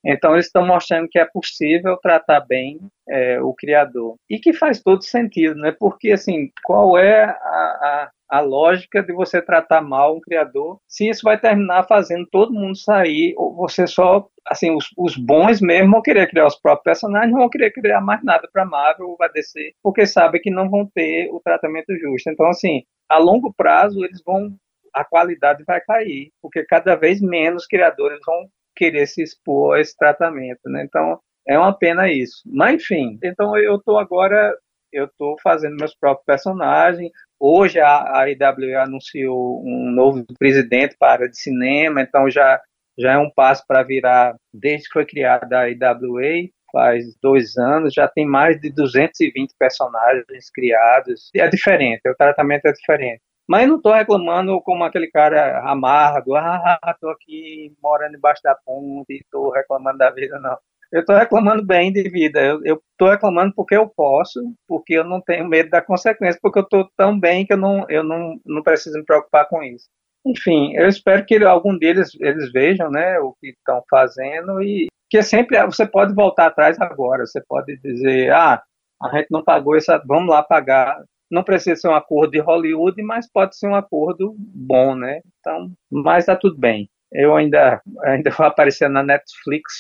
Então, 0.06 0.34
eles 0.34 0.46
estão 0.46 0.66
mostrando 0.66 1.10
que 1.10 1.20
é 1.20 1.26
possível 1.26 1.98
tratar 1.98 2.42
bem 2.42 2.80
é, 3.08 3.42
o 3.42 3.54
criador. 3.54 4.16
E 4.30 4.40
que 4.40 4.54
faz 4.54 4.82
todo 4.82 5.04
sentido, 5.04 5.56
né? 5.56 5.76
Porque, 5.78 6.12
assim, 6.12 6.52
qual 6.64 6.98
é 6.98 7.24
a, 7.26 7.30
a, 7.30 8.12
a, 8.30 8.40
lógica 8.40 9.04
de 9.04 9.12
você 9.12 9.42
tratar 9.42 9.82
mal 9.82 10.16
um 10.16 10.22
criador 10.22 10.80
se 10.88 11.10
isso 11.10 11.22
vai 11.24 11.38
terminar 11.40 11.84
fazendo 11.84 12.26
todo 12.32 12.54
mundo 12.54 12.78
sair, 12.78 13.34
ou 13.38 13.56
você 13.56 13.86
só, 13.88 14.28
assim, 14.48 14.74
os, 14.74 14.86
os 14.98 15.18
bons 15.18 15.60
mesmo 15.60 15.92
vão 15.92 16.02
querer 16.02 16.30
criar 16.30 16.48
os 16.48 16.56
próprios 16.56 16.84
personagens, 16.84 17.32
não 17.32 17.40
vão 17.40 17.50
querer 17.50 17.72
criar 17.72 18.00
mais 18.00 18.24
nada 18.24 18.48
para 18.52 18.66
Marvel 18.66 19.10
ou 19.10 19.18
para 19.18 19.32
DC, 19.34 19.74
porque 19.84 20.06
sabem 20.06 20.42
que 20.42 20.52
não 20.52 20.70
vão 20.70 20.86
ter 20.86 21.30
o 21.32 21.42
tratamento 21.42 21.94
justo. 21.98 22.30
Então, 22.30 22.48
assim, 22.48 22.84
a 23.10 23.18
longo 23.18 23.54
prazo, 23.54 24.04
eles 24.06 24.22
vão 24.24 24.56
a 24.94 25.04
qualidade 25.04 25.64
vai 25.66 25.80
cair, 25.82 26.32
porque 26.42 26.64
cada 26.64 26.96
vez 26.96 27.22
menos 27.22 27.68
criadores 27.68 28.20
vão 28.26 28.50
querer 28.80 29.06
se 29.08 29.22
expor 29.22 29.76
a 29.76 29.82
esse 29.82 29.96
tratamento, 29.98 30.62
né? 30.68 30.84
Então, 30.86 31.20
é 31.46 31.60
uma 31.60 31.78
pena 31.78 32.10
isso. 32.10 32.42
Mas, 32.46 32.76
enfim, 32.76 33.20
então 33.22 33.58
eu 33.58 33.76
estou 33.76 33.98
agora, 34.00 34.56
eu 34.94 35.06
estou 35.06 35.36
fazendo 35.44 35.76
meus 35.76 35.94
próprios 35.94 36.26
personagens. 36.26 37.12
Hoje 37.38 37.80
a, 37.80 38.22
a 38.22 38.30
IWA 38.30 38.84
anunciou 38.84 39.62
um 39.66 39.92
novo 39.92 40.26
presidente 40.38 40.96
para 40.98 41.10
a 41.10 41.12
área 41.14 41.30
de 41.30 41.38
cinema, 41.38 42.02
então 42.02 42.30
já, 42.30 42.62
já 42.98 43.14
é 43.14 43.18
um 43.18 43.30
passo 43.30 43.64
para 43.68 43.84
virar, 43.84 44.36
desde 44.54 44.88
que 44.88 44.94
foi 44.94 45.06
criada 45.06 45.60
a 45.60 45.70
IWA, 45.70 46.50
faz 46.72 47.06
dois 47.22 47.58
anos, 47.58 47.94
já 47.94 48.08
tem 48.08 48.26
mais 48.26 48.60
de 48.62 48.72
220 48.72 49.54
personagens 49.58 50.50
criados. 50.54 51.30
É 51.36 51.48
diferente, 51.50 52.02
o 52.08 52.16
tratamento 52.16 52.66
é 52.66 52.72
diferente. 52.72 53.22
Mas 53.50 53.68
não 53.68 53.78
estou 53.78 53.94
reclamando 53.94 54.62
como 54.62 54.84
aquele 54.84 55.08
cara 55.08 55.60
amargo, 55.68 56.36
ah, 56.36 56.80
estou 56.94 57.10
aqui 57.10 57.76
morando 57.82 58.16
embaixo 58.16 58.44
da 58.44 58.54
ponte 58.54 59.12
e 59.12 59.18
estou 59.18 59.50
reclamando 59.50 59.98
da 59.98 60.12
vida, 60.12 60.38
não. 60.40 60.56
Eu 60.92 61.00
estou 61.02 61.16
reclamando 61.16 61.66
bem 61.66 61.92
de 61.92 62.08
vida. 62.10 62.40
Eu 62.40 62.80
estou 62.92 63.10
reclamando 63.10 63.52
porque 63.56 63.76
eu 63.76 63.88
posso, 63.90 64.40
porque 64.68 64.94
eu 64.94 65.04
não 65.04 65.20
tenho 65.20 65.48
medo 65.48 65.70
da 65.72 65.82
consequência, 65.82 66.40
porque 66.40 66.60
eu 66.60 66.64
estou 66.64 66.88
tão 66.96 67.20
bem 67.20 67.44
que 67.44 67.54
eu 67.54 67.58
não, 67.58 67.86
eu 67.90 68.04
não, 68.04 68.40
não 68.46 68.62
preciso 68.62 69.00
me 69.00 69.06
preocupar 69.06 69.48
com 69.48 69.64
isso. 69.64 69.88
Enfim, 70.24 70.76
eu 70.76 70.88
espero 70.88 71.26
que 71.26 71.44
algum 71.44 71.76
deles 71.76 72.12
eles 72.20 72.52
vejam, 72.52 72.92
né, 72.92 73.20
o 73.20 73.34
que 73.42 73.50
estão 73.50 73.82
fazendo 73.90 74.62
e 74.62 74.90
que 75.10 75.24
sempre 75.24 75.64
você 75.66 75.88
pode 75.88 76.14
voltar 76.14 76.48
atrás 76.48 76.80
agora. 76.80 77.26
Você 77.26 77.42
pode 77.48 77.78
dizer, 77.78 78.32
ah, 78.32 78.62
a 79.02 79.18
gente 79.18 79.28
não 79.32 79.44
pagou 79.44 79.76
essa, 79.76 80.00
vamos 80.06 80.30
lá 80.30 80.44
pagar 80.44 81.04
não 81.30 81.44
precisa 81.44 81.76
ser 81.76 81.88
um 81.88 81.96
acordo 81.96 82.32
de 82.32 82.40
Hollywood, 82.40 83.02
mas 83.04 83.32
pode 83.32 83.58
ser 83.58 83.68
um 83.68 83.76
acordo 83.76 84.36
bom, 84.38 84.96
né? 84.96 85.22
Então, 85.40 85.72
mas 85.92 86.26
tá 86.26 86.36
tudo 86.36 86.58
bem. 86.58 86.90
Eu 87.12 87.36
ainda, 87.36 87.82
ainda 88.04 88.30
vou 88.30 88.46
aparecer 88.46 88.90
na 88.90 89.04
Netflix. 89.04 89.74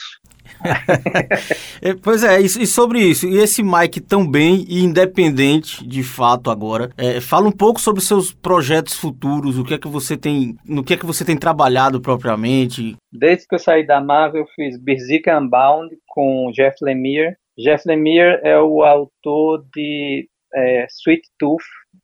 Pois 2.04 2.24
é, 2.24 2.42
e, 2.42 2.50
sobre 2.50 3.00
isso, 3.00 3.28
e 3.28 3.38
esse 3.38 3.64
Mike 3.64 4.02
tão 4.02 4.30
bem 4.30 4.66
e 4.68 4.84
independente 4.84 5.88
de 5.88 6.04
fato 6.04 6.52
agora, 6.52 6.90
é, 6.98 7.22
fala 7.22 7.48
um 7.48 7.52
pouco 7.52 7.80
sobre 7.80 8.02
seus 8.02 8.34
projetos 8.34 8.96
futuros, 8.96 9.58
o 9.58 9.64
que 9.64 9.76
é 9.76 9.78
que 9.78 9.88
você 9.88 10.18
tem, 10.18 10.58
no 10.66 10.84
que 10.84 10.94
é 10.94 10.98
que 10.98 11.06
você 11.06 11.24
tem 11.24 11.38
trabalhado 11.38 12.02
propriamente. 12.02 12.98
Desde 13.12 13.48
que 13.48 13.56
eu 13.56 13.60
saí 13.60 13.86
da 13.86 14.02
Marvel, 14.02 14.42
eu 14.42 14.48
fiz 14.56 14.78
Berserk 14.78 15.30
Unbound 15.30 15.96
com 16.08 16.52
Jeff 16.52 16.76
Lemire. 16.82 17.38
Jeff 17.58 17.88
Lemire 17.88 18.40
é 18.44 18.60
o 18.60 18.84
autor 18.84 19.64
de 19.74 20.28
é, 20.54 20.86
Sweet 20.90 21.24
Tooth, 21.38 21.64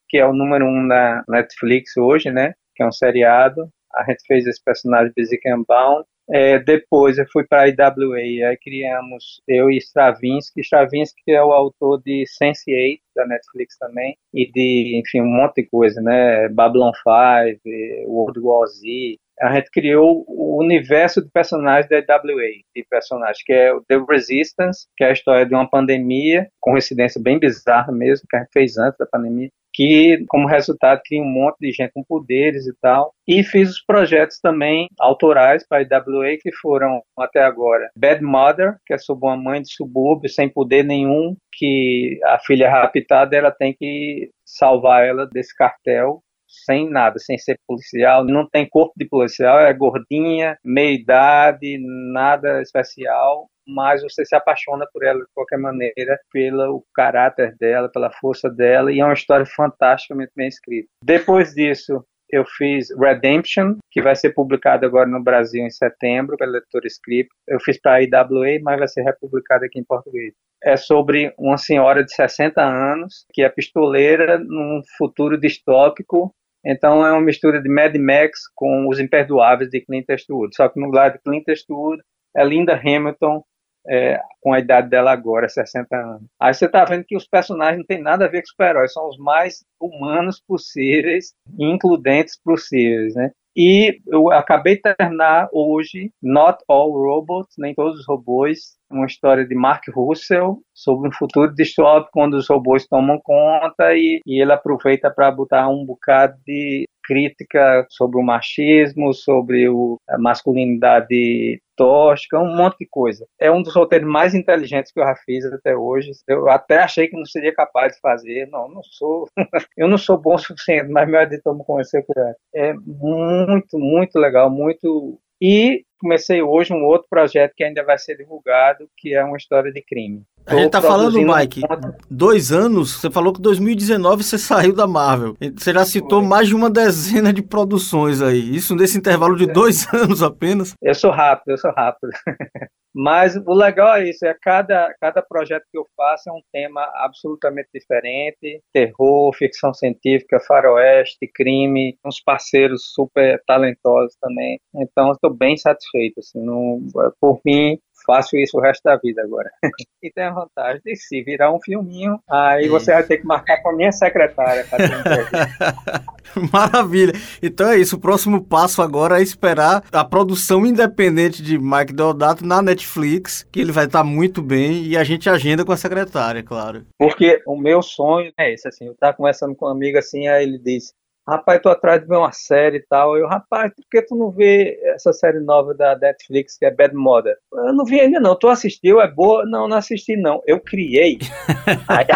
que 0.10 0.18
é 0.18 0.26
o 0.26 0.34
número 0.34 0.66
um 0.66 0.86
na 0.86 1.24
Netflix 1.28 1.98
hoje, 1.98 2.32
né? 2.32 2.54
Que 2.76 2.84
é 2.84 2.88
um 2.88 2.92
seriado. 2.92 3.70
A 3.94 4.04
gente 4.04 4.26
fez 4.28 4.46
esse 4.46 4.64
personagem 4.64 5.14
Basic 5.16 5.42
Unbound. 5.50 6.06
É, 6.30 6.60
depois 6.60 7.18
eu 7.18 7.26
fui 7.32 7.46
para 7.46 7.64
a 7.64 7.68
IWA, 7.68 8.18
aí 8.18 8.58
criamos 8.62 9.42
eu 9.48 9.70
e 9.70 9.78
Stravinsky. 9.78 10.62
Stravinsky 10.62 11.32
é 11.32 11.44
o 11.44 11.52
autor 11.52 12.02
de 12.02 12.24
Sense8, 12.42 13.00
da 13.16 13.28
Netflix 13.28 13.78
também, 13.78 14.18
e 14.34 14.52
de, 14.52 15.00
enfim, 15.00 15.22
um 15.22 15.32
monte 15.32 15.62
de 15.62 15.70
coisa, 15.70 16.02
né? 16.02 16.50
Babylon 16.50 16.92
5, 16.94 17.62
World 18.08 18.40
War 18.40 18.68
Z, 18.68 19.18
a 19.40 19.54
gente 19.54 19.70
criou 19.70 20.24
o 20.28 20.58
universo 20.62 21.22
de 21.22 21.30
personagens 21.30 21.90
da 21.90 21.98
AWA, 21.98 22.42
de 22.76 22.86
personagens, 22.90 23.44
que 23.44 23.54
é 23.54 23.74
o 23.74 23.82
The 23.82 23.98
Resistance, 24.10 24.88
que 24.96 25.04
é 25.04 25.10
a 25.10 25.14
história 25.14 25.46
de 25.46 25.54
uma 25.54 25.70
pandemia, 25.70 26.48
com 26.60 26.74
residência 26.74 27.22
bem 27.22 27.38
bizarra 27.38 27.92
mesmo, 27.92 28.26
que 28.30 28.36
a 28.38 28.40
gente 28.40 28.52
fez 28.54 28.78
antes 28.78 28.98
da 28.98 29.06
pandemia, 29.06 29.50
que, 29.76 30.24
como 30.30 30.48
resultado, 30.48 31.02
cria 31.04 31.22
um 31.22 31.26
monte 31.26 31.58
de 31.60 31.72
gente 31.74 31.92
com 31.94 32.04
poderes 32.04 32.66
e 32.66 32.74
tal. 32.82 33.14
E 33.28 33.44
fiz 33.44 33.72
os 33.72 33.84
projetos 33.84 34.40
também 34.40 34.88
autorais 34.98 35.68
para 35.68 35.84
a 35.84 35.98
AWA, 35.98 36.38
que 36.42 36.52
foram, 36.62 37.02
até 37.20 37.44
agora, 37.44 37.90
Bad 37.98 38.24
Mother, 38.24 38.78
que 38.86 38.94
é 38.94 38.98
sobre 38.98 39.28
uma 39.28 39.36
mãe 39.36 39.62
de 39.62 39.74
subúrbio, 39.74 40.30
sem 40.30 40.48
poder 40.48 40.86
nenhum, 40.86 41.36
que 41.52 42.18
a 42.24 42.40
filha 42.40 42.70
raptada, 42.70 43.36
ela 43.36 43.52
tem 43.52 43.76
que 43.78 44.30
salvar 44.46 45.06
ela 45.06 45.28
desse 45.28 45.54
cartel 45.54 46.22
sem 46.48 46.90
nada, 46.90 47.20
sem 47.20 47.38
ser 47.38 47.60
policial, 47.68 48.24
não 48.24 48.48
tem 48.48 48.68
corpo 48.68 48.94
de 48.96 49.06
policial, 49.06 49.60
é 49.60 49.74
gordinha, 49.74 50.58
meia 50.64 50.94
idade, 50.94 51.78
nada 52.14 52.62
especial, 52.62 53.50
mas 53.68 54.02
você 54.02 54.26
se 54.26 54.36
apaixona 54.36 54.86
por 54.92 55.04
ela 55.04 55.20
de 55.20 55.32
qualquer 55.34 55.58
maneira, 55.58 56.20
pelo 56.32 56.84
caráter 56.94 57.56
dela, 57.60 57.90
pela 57.90 58.12
força 58.12 58.50
dela, 58.50 58.92
e 58.92 59.00
é 59.00 59.06
uma 59.06 59.14
história 59.14 59.46
fantasticamente 59.46 60.32
bem 60.36 60.48
escrita. 60.48 60.88
Depois 61.04 61.54
disso, 61.54 62.04
eu 62.30 62.44
fiz 62.46 62.88
Redemption, 63.00 63.78
que 63.92 64.02
vai 64.02 64.16
ser 64.16 64.34
publicado 64.34 64.86
agora 64.86 65.08
no 65.08 65.24
Brasil 65.24 65.64
em 65.64 65.70
setembro 65.70 66.38
pela 66.38 66.58
editora 66.58 66.88
Script. 66.88 67.30
Eu 67.48 67.60
fiz 67.60 67.80
para 67.80 67.96
a 67.96 68.02
IWA, 68.02 68.60
mas 68.64 68.80
vai 68.80 68.88
ser 68.88 69.04
republicado 69.04 69.66
aqui 69.66 69.80
em 69.80 69.84
português. 69.84 70.34
É 70.64 70.76
sobre 70.76 71.34
uma 71.38 71.58
senhora 71.58 72.04
de 72.04 72.14
60 72.14 72.62
anos 72.62 73.26
que 73.32 73.44
é 73.44 73.50
pistoleira 73.50 74.40
num 74.40 74.82
futuro 74.98 75.40
distópico 75.40 76.34
então 76.66 77.06
é 77.06 77.12
uma 77.12 77.22
mistura 77.22 77.62
de 77.62 77.70
Mad 77.70 77.96
Max 77.96 78.50
com 78.56 78.88
Os 78.90 79.00
Imperdoáveis 79.00 79.70
de 79.70 79.82
Clint 79.82 80.10
Eastwood. 80.10 80.56
Só 80.56 80.68
que 80.68 80.80
no 80.80 80.90
lado 80.90 81.14
de 81.14 81.20
Clint 81.20 81.48
Eastwood 81.48 82.02
é 82.36 82.44
Linda 82.44 82.74
Hamilton 82.74 83.44
é, 83.88 84.20
com 84.42 84.54
a 84.54 84.60
idade 84.60 84.90
dela 84.90 85.12
agora, 85.12 85.50
60 85.50 85.96
anos. 85.96 86.24
Aí 86.40 86.54
você 86.54 86.66
está 86.66 86.86
vendo 86.86 87.06
que 87.06 87.16
os 87.16 87.28
personagens 87.28 87.78
não 87.78 87.86
têm 87.86 88.02
nada 88.02 88.26
a 88.26 88.28
ver 88.28 88.42
com 88.42 88.48
super-heróis, 88.48 88.94
são 88.94 89.08
os 89.08 89.18
mais 89.18 89.64
humanos 89.80 90.42
possíveis, 90.48 91.34
includentes 91.60 92.40
possíveis, 92.44 93.16
né? 93.16 93.32
E 93.58 94.02
eu 94.08 94.30
acabei 94.34 94.76
de 94.76 94.82
terminar 94.82 95.48
hoje 95.54 96.12
Not 96.22 96.62
All 96.68 96.92
Robots, 96.92 97.56
nem 97.58 97.74
todos 97.74 98.02
os 98.02 98.06
robôs, 98.06 98.76
uma 98.92 99.06
história 99.06 99.48
de 99.48 99.56
Mark 99.56 99.84
Russell 99.94 100.60
sobre 100.74 101.08
um 101.08 101.14
futuro 101.14 101.56
distópico 101.56 102.12
quando 102.12 102.34
os 102.34 102.50
robôs 102.50 102.86
tomam 102.86 103.18
conta 103.24 103.94
e, 103.94 104.20
e 104.26 104.42
ele 104.42 104.52
aproveita 104.52 105.10
para 105.10 105.32
botar 105.32 105.70
um 105.70 105.86
bocado 105.86 106.36
de 106.46 106.86
crítica 107.06 107.86
sobre 107.90 108.18
o 108.18 108.24
machismo, 108.24 109.14
sobre 109.14 109.70
o, 109.70 110.00
a 110.10 110.18
masculinidade 110.18 111.62
tóxica, 111.76 112.40
um 112.40 112.56
monte 112.56 112.80
de 112.80 112.88
coisa. 112.90 113.26
É 113.40 113.52
um 113.52 113.62
dos 113.62 113.76
roteiros 113.76 114.08
mais 114.08 114.34
inteligentes 114.34 114.92
que 114.92 115.00
eu 115.00 115.04
já 115.04 115.16
fiz 115.16 115.46
até 115.46 115.76
hoje. 115.76 116.12
Eu 116.28 116.50
até 116.50 116.80
achei 116.80 117.08
que 117.08 117.18
não 117.18 117.26
seria 117.26 117.54
capaz 117.54 117.94
de 117.94 118.00
fazer. 118.00 118.48
Não, 118.48 118.70
não 118.70 118.84
sou. 118.84 119.28
eu 119.78 119.88
não 119.88 119.98
sou 119.98 120.18
bom 120.18 120.36
o 120.36 120.40
suficiente, 120.40 120.90
mas 120.90 121.08
meu 121.08 121.22
editor 121.22 121.58
me 121.58 121.64
conheceu 121.64 122.04
é. 122.18 122.70
É 122.70 122.74
muito, 122.74 123.78
muito 123.78 124.18
legal, 124.18 124.50
muito 124.50 125.20
e 125.42 125.84
comecei 126.00 126.42
hoje 126.42 126.74
um 126.74 126.84
outro 126.84 127.08
projeto 127.10 127.54
que 127.56 127.64
ainda 127.64 127.84
vai 127.84 127.98
ser 127.98 128.16
divulgado, 128.16 128.90
que 128.98 129.14
é 129.14 129.24
uma 129.24 129.38
história 129.38 129.72
de 129.72 129.82
crime. 129.82 130.24
A 130.46 130.56
gente 130.56 130.72
tá 130.72 130.82
falando, 130.82 131.18
Mike, 131.20 131.62
dois 132.10 132.52
anos, 132.52 133.00
você 133.00 133.10
falou 133.10 133.34
que 133.34 133.42
2019 133.42 134.24
você 134.24 134.38
saiu 134.38 134.74
da 134.74 134.86
Marvel. 134.86 135.36
Você 135.56 135.74
já 135.74 135.84
citou 135.86 136.20
Foi. 136.20 136.30
mais 136.30 136.48
de 136.48 136.56
uma 136.56 136.70
dezena 136.70 137.34
de 137.34 137.42
produções 137.42 138.22
aí. 138.22 138.56
Isso 138.56 138.76
nesse 138.76 138.98
intervalo 138.98 139.36
de 139.36 139.50
é. 139.50 139.54
dois 139.54 139.88
anos 139.94 140.22
apenas. 140.22 140.74
Eu 140.82 140.94
sou 140.94 141.12
rápido, 141.12 141.52
eu 141.52 141.58
sou 141.58 141.72
rápido. 141.72 142.10
Mas 142.98 143.36
o 143.36 143.54
legal 143.54 143.96
é 143.96 144.10
isso, 144.10 144.26
é 144.26 144.34
cada, 144.42 144.96
cada 145.02 145.22
projeto 145.22 145.66
que 145.70 145.78
eu 145.78 145.86
faço 145.98 146.30
é 146.30 146.32
um 146.32 146.42
tema 146.50 146.82
absolutamente 146.96 147.68
diferente, 147.74 148.62
terror, 148.72 149.36
ficção 149.36 149.74
científica, 149.74 150.40
faroeste, 150.40 151.30
crime, 151.36 151.98
uns 152.06 152.22
parceiros 152.22 152.94
super 152.94 153.44
talentosos 153.46 154.16
também. 154.22 154.62
Então, 154.74 155.12
estou 155.12 155.34
bem 155.34 155.58
satisfeito, 155.58 156.22
assim, 156.22 156.40
não, 156.40 156.80
por 157.20 157.42
mim, 157.44 157.78
faço 158.06 158.38
isso 158.38 158.58
o 158.58 158.62
resto 158.62 158.84
da 158.84 158.96
vida 158.98 159.22
agora. 159.22 159.50
e 160.02 160.12
tem 160.12 160.26
a 160.26 160.32
vantagem 160.32 160.82
de 160.86 160.96
se 160.96 161.24
virar 161.24 161.54
um 161.54 161.60
filminho, 161.60 162.20
aí 162.30 162.68
você 162.68 162.94
vai 162.94 163.04
ter 163.04 163.18
que 163.18 163.26
marcar 163.26 163.62
com 163.62 163.70
a 163.70 163.76
minha 163.76 163.92
secretária 163.92 164.66
Maravilha. 166.52 167.14
Então 167.42 167.70
é 167.70 167.78
isso. 167.78 167.96
O 167.96 168.00
próximo 168.00 168.44
passo 168.44 168.82
agora 168.82 169.20
é 169.20 169.24
esperar 169.24 169.84
a 169.92 170.04
produção 170.04 170.66
independente 170.66 171.42
de 171.42 171.58
Mike 171.58 171.94
Deodato 171.94 172.46
na 172.46 172.62
Netflix, 172.62 173.48
que 173.52 173.60
ele 173.60 173.72
vai 173.72 173.86
estar 173.86 174.04
muito 174.04 174.42
bem 174.42 174.84
e 174.84 174.98
a 174.98 175.04
gente 175.04 175.30
agenda 175.30 175.66
com 175.66 175.72
a 175.72 175.78
secretária, 175.78 176.44
claro. 176.44 176.86
Porque 176.98 177.42
o 177.46 177.58
meu 177.58 177.82
sonho 177.82 178.32
é 178.38 178.54
esse, 178.54 178.68
assim, 178.68 178.86
eu 178.86 178.94
estava 178.94 179.16
conversando 179.16 179.56
com 179.56 179.66
um 179.66 179.70
amigo 179.70 179.98
assim, 179.98 180.28
aí 180.28 180.44
ele 180.44 180.60
disse, 180.60 180.94
rapaz, 181.28 181.60
tô 181.62 181.70
atrás 181.70 182.02
de 182.02 182.08
ver 182.08 182.18
uma 182.18 182.32
série 182.32 182.78
e 182.78 182.86
tal. 182.88 183.18
Eu, 183.18 183.28
rapaz, 183.28 183.74
por 183.74 183.84
que 183.90 184.02
tu 184.02 184.16
não 184.16 184.32
vê 184.32 184.80
essa 184.94 185.12
série 185.12 185.40
nova 185.40 185.74
da 185.74 185.98
Netflix 185.98 186.58
que 186.58 186.66
é 186.66 186.72
Bad 186.72 186.94
Mother? 186.96 187.36
Eu 187.52 187.74
não 187.74 187.84
vi 187.84 188.00
ainda 188.00 188.20
não. 188.20 188.36
Tu 188.36 188.48
assistiu? 188.48 189.02
É 189.02 189.12
boa? 189.12 189.44
Não, 189.46 189.68
não 189.68 189.78
assisti 189.78 190.16
não. 190.16 190.42
Eu 190.46 190.60
criei. 190.60 191.18
Aí, 191.88 192.06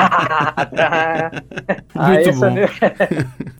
ah, 1.95 2.09
Muito 2.09 2.33
bom. 2.33 2.55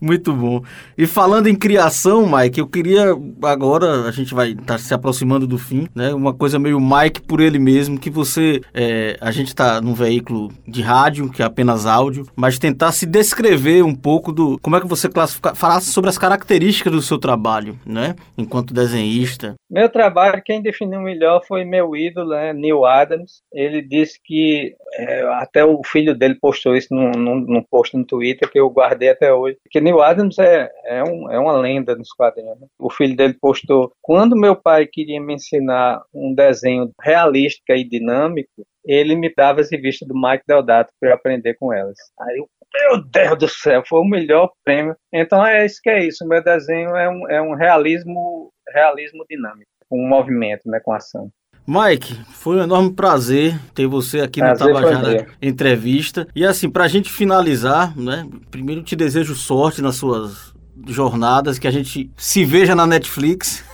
Muito 0.00 0.32
bom. 0.32 0.62
E 0.96 1.06
falando 1.06 1.48
em 1.48 1.54
criação, 1.54 2.26
Mike, 2.30 2.60
eu 2.60 2.66
queria 2.66 3.14
agora, 3.42 4.08
a 4.08 4.10
gente 4.10 4.32
vai 4.32 4.52
estar 4.52 4.64
tá 4.64 4.78
se 4.78 4.94
aproximando 4.94 5.46
do 5.46 5.58
fim, 5.58 5.88
né? 5.94 6.14
Uma 6.14 6.32
coisa 6.32 6.58
meio 6.58 6.80
Mike 6.80 7.22
por 7.22 7.40
ele 7.40 7.58
mesmo, 7.58 7.98
que 7.98 8.08
você, 8.08 8.60
é, 8.72 9.18
a 9.20 9.30
gente 9.30 9.48
está 9.48 9.80
num 9.80 9.94
veículo 9.94 10.50
de 10.66 10.80
rádio, 10.80 11.30
que 11.30 11.42
é 11.42 11.44
apenas 11.44 11.86
áudio, 11.86 12.26
mas 12.34 12.58
tentar 12.58 12.92
se 12.92 13.04
descrever 13.04 13.82
um 13.82 13.94
pouco 13.94 14.32
do, 14.32 14.58
como 14.62 14.76
é 14.76 14.80
que 14.80 14.88
você 14.88 15.08
classifica 15.08 15.39
falasse 15.54 15.90
sobre 15.92 16.10
as 16.10 16.18
características 16.18 16.92
do 16.92 17.02
seu 17.02 17.18
trabalho, 17.18 17.78
né? 17.86 18.14
Enquanto 18.36 18.74
desenhista. 18.74 19.54
Meu 19.70 19.88
trabalho, 19.88 20.42
quem 20.44 20.62
definiu 20.62 21.00
melhor 21.00 21.42
foi 21.46 21.64
meu 21.64 21.94
ídolo, 21.94 22.30
né? 22.30 22.52
Neil 22.52 22.84
Adams. 22.84 23.42
Ele 23.52 23.82
disse 23.82 24.18
que 24.24 24.74
é, 24.94 25.22
até 25.34 25.64
o 25.64 25.80
filho 25.84 26.14
dele 26.14 26.34
postou 26.40 26.74
isso 26.76 26.88
num, 26.94 27.10
num, 27.12 27.40
num, 27.40 27.62
post 27.62 27.96
no 27.96 28.04
Twitter 28.04 28.50
que 28.50 28.58
eu 28.58 28.68
guardei 28.70 29.10
até 29.10 29.32
hoje. 29.32 29.56
Que 29.70 29.80
Neil 29.80 30.02
Adams 30.02 30.38
é, 30.38 30.70
é, 30.84 31.02
um, 31.04 31.30
é 31.30 31.38
uma 31.38 31.52
lenda 31.52 31.94
nos 31.94 32.12
quadrinhos. 32.12 32.58
Né? 32.60 32.66
O 32.78 32.90
filho 32.90 33.16
dele 33.16 33.36
postou: 33.40 33.92
quando 34.02 34.36
meu 34.36 34.56
pai 34.56 34.86
queria 34.86 35.20
me 35.20 35.34
ensinar 35.34 36.02
um 36.12 36.34
desenho 36.34 36.90
realístico 37.00 37.72
e 37.72 37.88
dinâmico, 37.88 38.66
ele 38.84 39.14
me 39.14 39.32
dava 39.34 39.60
as 39.60 39.70
revistas 39.70 40.08
do 40.08 40.14
Mike 40.14 40.44
Deodato 40.46 40.92
para 40.98 41.10
eu 41.10 41.14
aprender 41.14 41.54
com 41.54 41.72
elas. 41.72 41.96
Aí 42.20 42.38
eu 42.38 42.48
meu 42.74 43.02
Deus 43.02 43.38
do 43.38 43.48
céu, 43.48 43.82
foi 43.86 44.00
o 44.00 44.08
melhor 44.08 44.50
prêmio. 44.64 44.94
Então 45.12 45.44
é 45.44 45.64
isso 45.64 45.80
que 45.82 45.90
é 45.90 46.06
isso. 46.06 46.24
O 46.24 46.28
meu 46.28 46.42
desenho 46.42 46.96
é 46.96 47.08
um, 47.08 47.30
é 47.30 47.42
um 47.42 47.54
realismo, 47.54 48.52
realismo 48.72 49.24
dinâmico, 49.28 49.70
com 49.88 50.02
um 50.02 50.08
movimento, 50.08 50.68
né, 50.68 50.80
com 50.82 50.92
ação. 50.92 51.30
Mike, 51.66 52.14
foi 52.32 52.56
um 52.56 52.62
enorme 52.62 52.92
prazer 52.92 53.54
ter 53.74 53.86
você 53.86 54.20
aqui 54.20 54.40
prazer 54.40 54.66
no 54.66 54.72
Tabajara 54.72 55.26
Entrevista. 55.40 56.26
E 56.34 56.44
assim, 56.44 56.68
para 56.68 56.84
a 56.84 56.88
gente 56.88 57.10
finalizar, 57.10 57.96
né? 57.96 58.26
Primeiro 58.50 58.82
te 58.82 58.96
desejo 58.96 59.34
sorte 59.34 59.80
nas 59.80 59.96
suas 59.96 60.52
jornadas, 60.88 61.58
que 61.58 61.68
a 61.68 61.70
gente 61.70 62.10
se 62.16 62.44
veja 62.44 62.74
na 62.74 62.86
Netflix. 62.86 63.64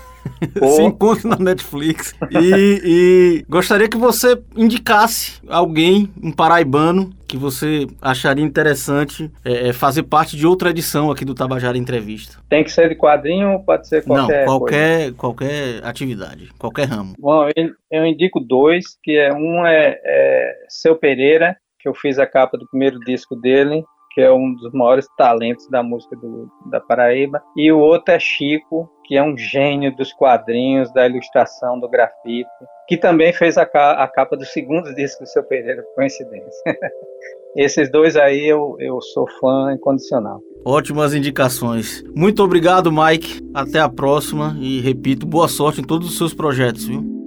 se 0.74 0.82
encontre 0.82 1.28
na 1.28 1.36
Netflix. 1.36 2.14
E, 2.30 2.80
e, 2.84 3.44
gostaria 3.48 3.88
que 3.88 3.96
você 3.96 4.40
indicasse 4.56 5.40
alguém, 5.48 6.10
um 6.22 6.32
paraibano, 6.32 7.10
que 7.26 7.36
você 7.36 7.86
acharia 8.00 8.44
interessante 8.44 9.30
é, 9.44 9.68
é, 9.68 9.72
fazer 9.72 10.04
parte 10.04 10.36
de 10.36 10.46
outra 10.46 10.70
edição 10.70 11.10
aqui 11.10 11.24
do 11.24 11.34
Tabajara 11.34 11.76
Entrevista. 11.76 12.38
Tem 12.48 12.62
que 12.62 12.70
ser 12.70 12.88
de 12.88 12.94
quadrinho 12.94 13.52
ou 13.52 13.64
pode 13.64 13.88
ser 13.88 14.04
qualquer 14.04 14.46
Não, 14.46 14.58
qualquer, 14.58 14.98
coisa? 14.98 15.14
qualquer 15.16 15.84
atividade, 15.84 16.50
qualquer 16.58 16.84
ramo. 16.84 17.14
Bom, 17.18 17.48
eu, 17.56 17.70
eu 17.90 18.06
indico 18.06 18.40
dois, 18.40 18.96
que 19.02 19.16
é 19.16 19.32
um 19.32 19.66
é, 19.66 19.98
é 20.04 20.54
Seu 20.68 20.96
Pereira, 20.96 21.56
que 21.80 21.88
eu 21.88 21.94
fiz 21.94 22.18
a 22.18 22.26
capa 22.26 22.56
do 22.56 22.68
primeiro 22.68 22.98
disco 23.00 23.34
dele, 23.34 23.84
que 24.16 24.20
é 24.22 24.32
um 24.32 24.54
dos 24.54 24.72
maiores 24.72 25.06
talentos 25.18 25.68
da 25.68 25.82
música 25.82 26.16
do, 26.16 26.50
da 26.70 26.80
Paraíba, 26.80 27.42
e 27.54 27.70
o 27.70 27.78
outro 27.78 28.14
é 28.14 28.18
Chico, 28.18 28.90
que 29.06 29.16
é 29.16 29.22
um 29.22 29.36
gênio 29.36 29.94
dos 29.94 30.12
quadrinhos, 30.12 30.92
da 30.92 31.06
ilustração, 31.06 31.78
do 31.78 31.88
grafite, 31.88 32.48
que 32.88 32.96
também 32.96 33.32
fez 33.32 33.56
a, 33.56 33.62
a 33.62 34.08
capa 34.08 34.36
do 34.36 34.44
segundo 34.44 34.94
disco 34.94 35.24
do 35.24 35.28
seu 35.28 35.42
Pereira, 35.44 35.84
coincidência. 35.94 36.62
Esses 37.56 37.90
dois 37.90 38.16
aí 38.16 38.46
eu, 38.46 38.76
eu 38.78 39.00
sou 39.00 39.26
fã 39.40 39.72
incondicional. 39.72 40.40
Ótimas 40.64 41.14
indicações. 41.14 42.02
Muito 42.14 42.42
obrigado, 42.42 42.92
Mike. 42.92 43.40
Até 43.54 43.80
a 43.80 43.88
próxima 43.88 44.56
e 44.60 44.80
repito, 44.80 45.26
boa 45.26 45.48
sorte 45.48 45.80
em 45.80 45.84
todos 45.84 46.10
os 46.10 46.18
seus 46.18 46.34
projetos, 46.34 46.84
viu? 46.86 47.25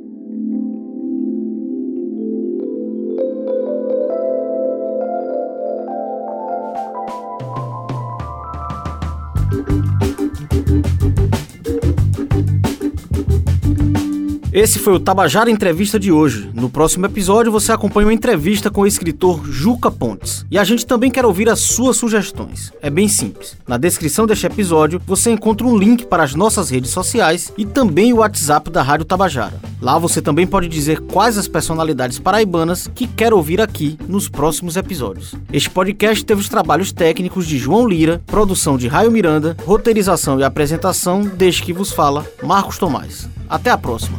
Esse 14.52 14.80
foi 14.80 14.94
o 14.94 15.00
Tabajara 15.00 15.52
Entrevista 15.52 16.00
de 16.00 16.12
hoje. 16.12 16.50
No 16.56 16.72
próximo 16.72 17.06
episódio 17.06 17.52
você 17.52 17.72
acompanha 17.72 18.08
uma 18.08 18.14
entrevista 18.14 18.72
com 18.72 18.82
o 18.82 18.88
escritor 18.88 19.46
Juca 19.46 19.92
Pontes. 19.92 20.44
E 20.50 20.58
a 20.58 20.64
gente 20.64 20.88
também 20.88 21.12
quer 21.12 21.24
ouvir 21.24 21.48
as 21.48 21.60
suas 21.60 21.98
sugestões. 21.98 22.74
É 22.82 22.90
bem 22.90 23.08
simples. 23.08 23.56
Na 23.68 23.78
descrição 23.78 24.26
deste 24.26 24.48
episódio 24.48 25.00
você 25.06 25.30
encontra 25.30 25.68
um 25.68 25.78
link 25.78 26.04
para 26.08 26.24
as 26.24 26.34
nossas 26.34 26.72
redes 26.72 26.90
sociais 26.90 27.54
e 27.60 27.66
também 27.66 28.12
o 28.12 28.18
WhatsApp 28.18 28.72
da 28.72 28.82
Rádio 28.82 29.06
Tabajara. 29.06 29.69
Lá 29.82 29.98
você 29.98 30.22
também 30.22 30.46
pode 30.46 30.68
dizer 30.68 31.00
quais 31.02 31.38
as 31.38 31.48
personalidades 31.48 32.20
paraibanas 32.20 32.90
que 32.94 33.08
quer 33.08 33.34
ouvir 33.34 33.62
aqui 33.62 33.98
nos 34.08 34.28
próximos 34.28 34.76
episódios. 34.76 35.36
Este 35.54 35.70
podcast 35.70 36.24
teve 36.26 36.42
os 36.42 36.50
trabalhos 36.50 36.92
técnicos 36.92 37.48
de 37.48 37.58
João 37.58 37.88
Lira, 37.88 38.22
produção 38.26 38.78
de 38.78 38.88
Raio 38.88 39.12
Miranda, 39.12 39.56
roteirização 39.66 40.40
e 40.40 40.44
apresentação 40.44 41.22
desde 41.22 41.64
que 41.64 41.74
vos 41.74 41.92
fala 41.92 42.26
Marcos 42.44 42.78
Tomás. 42.78 43.30
Até 43.48 43.70
a 43.70 43.78
próxima. 43.78 44.18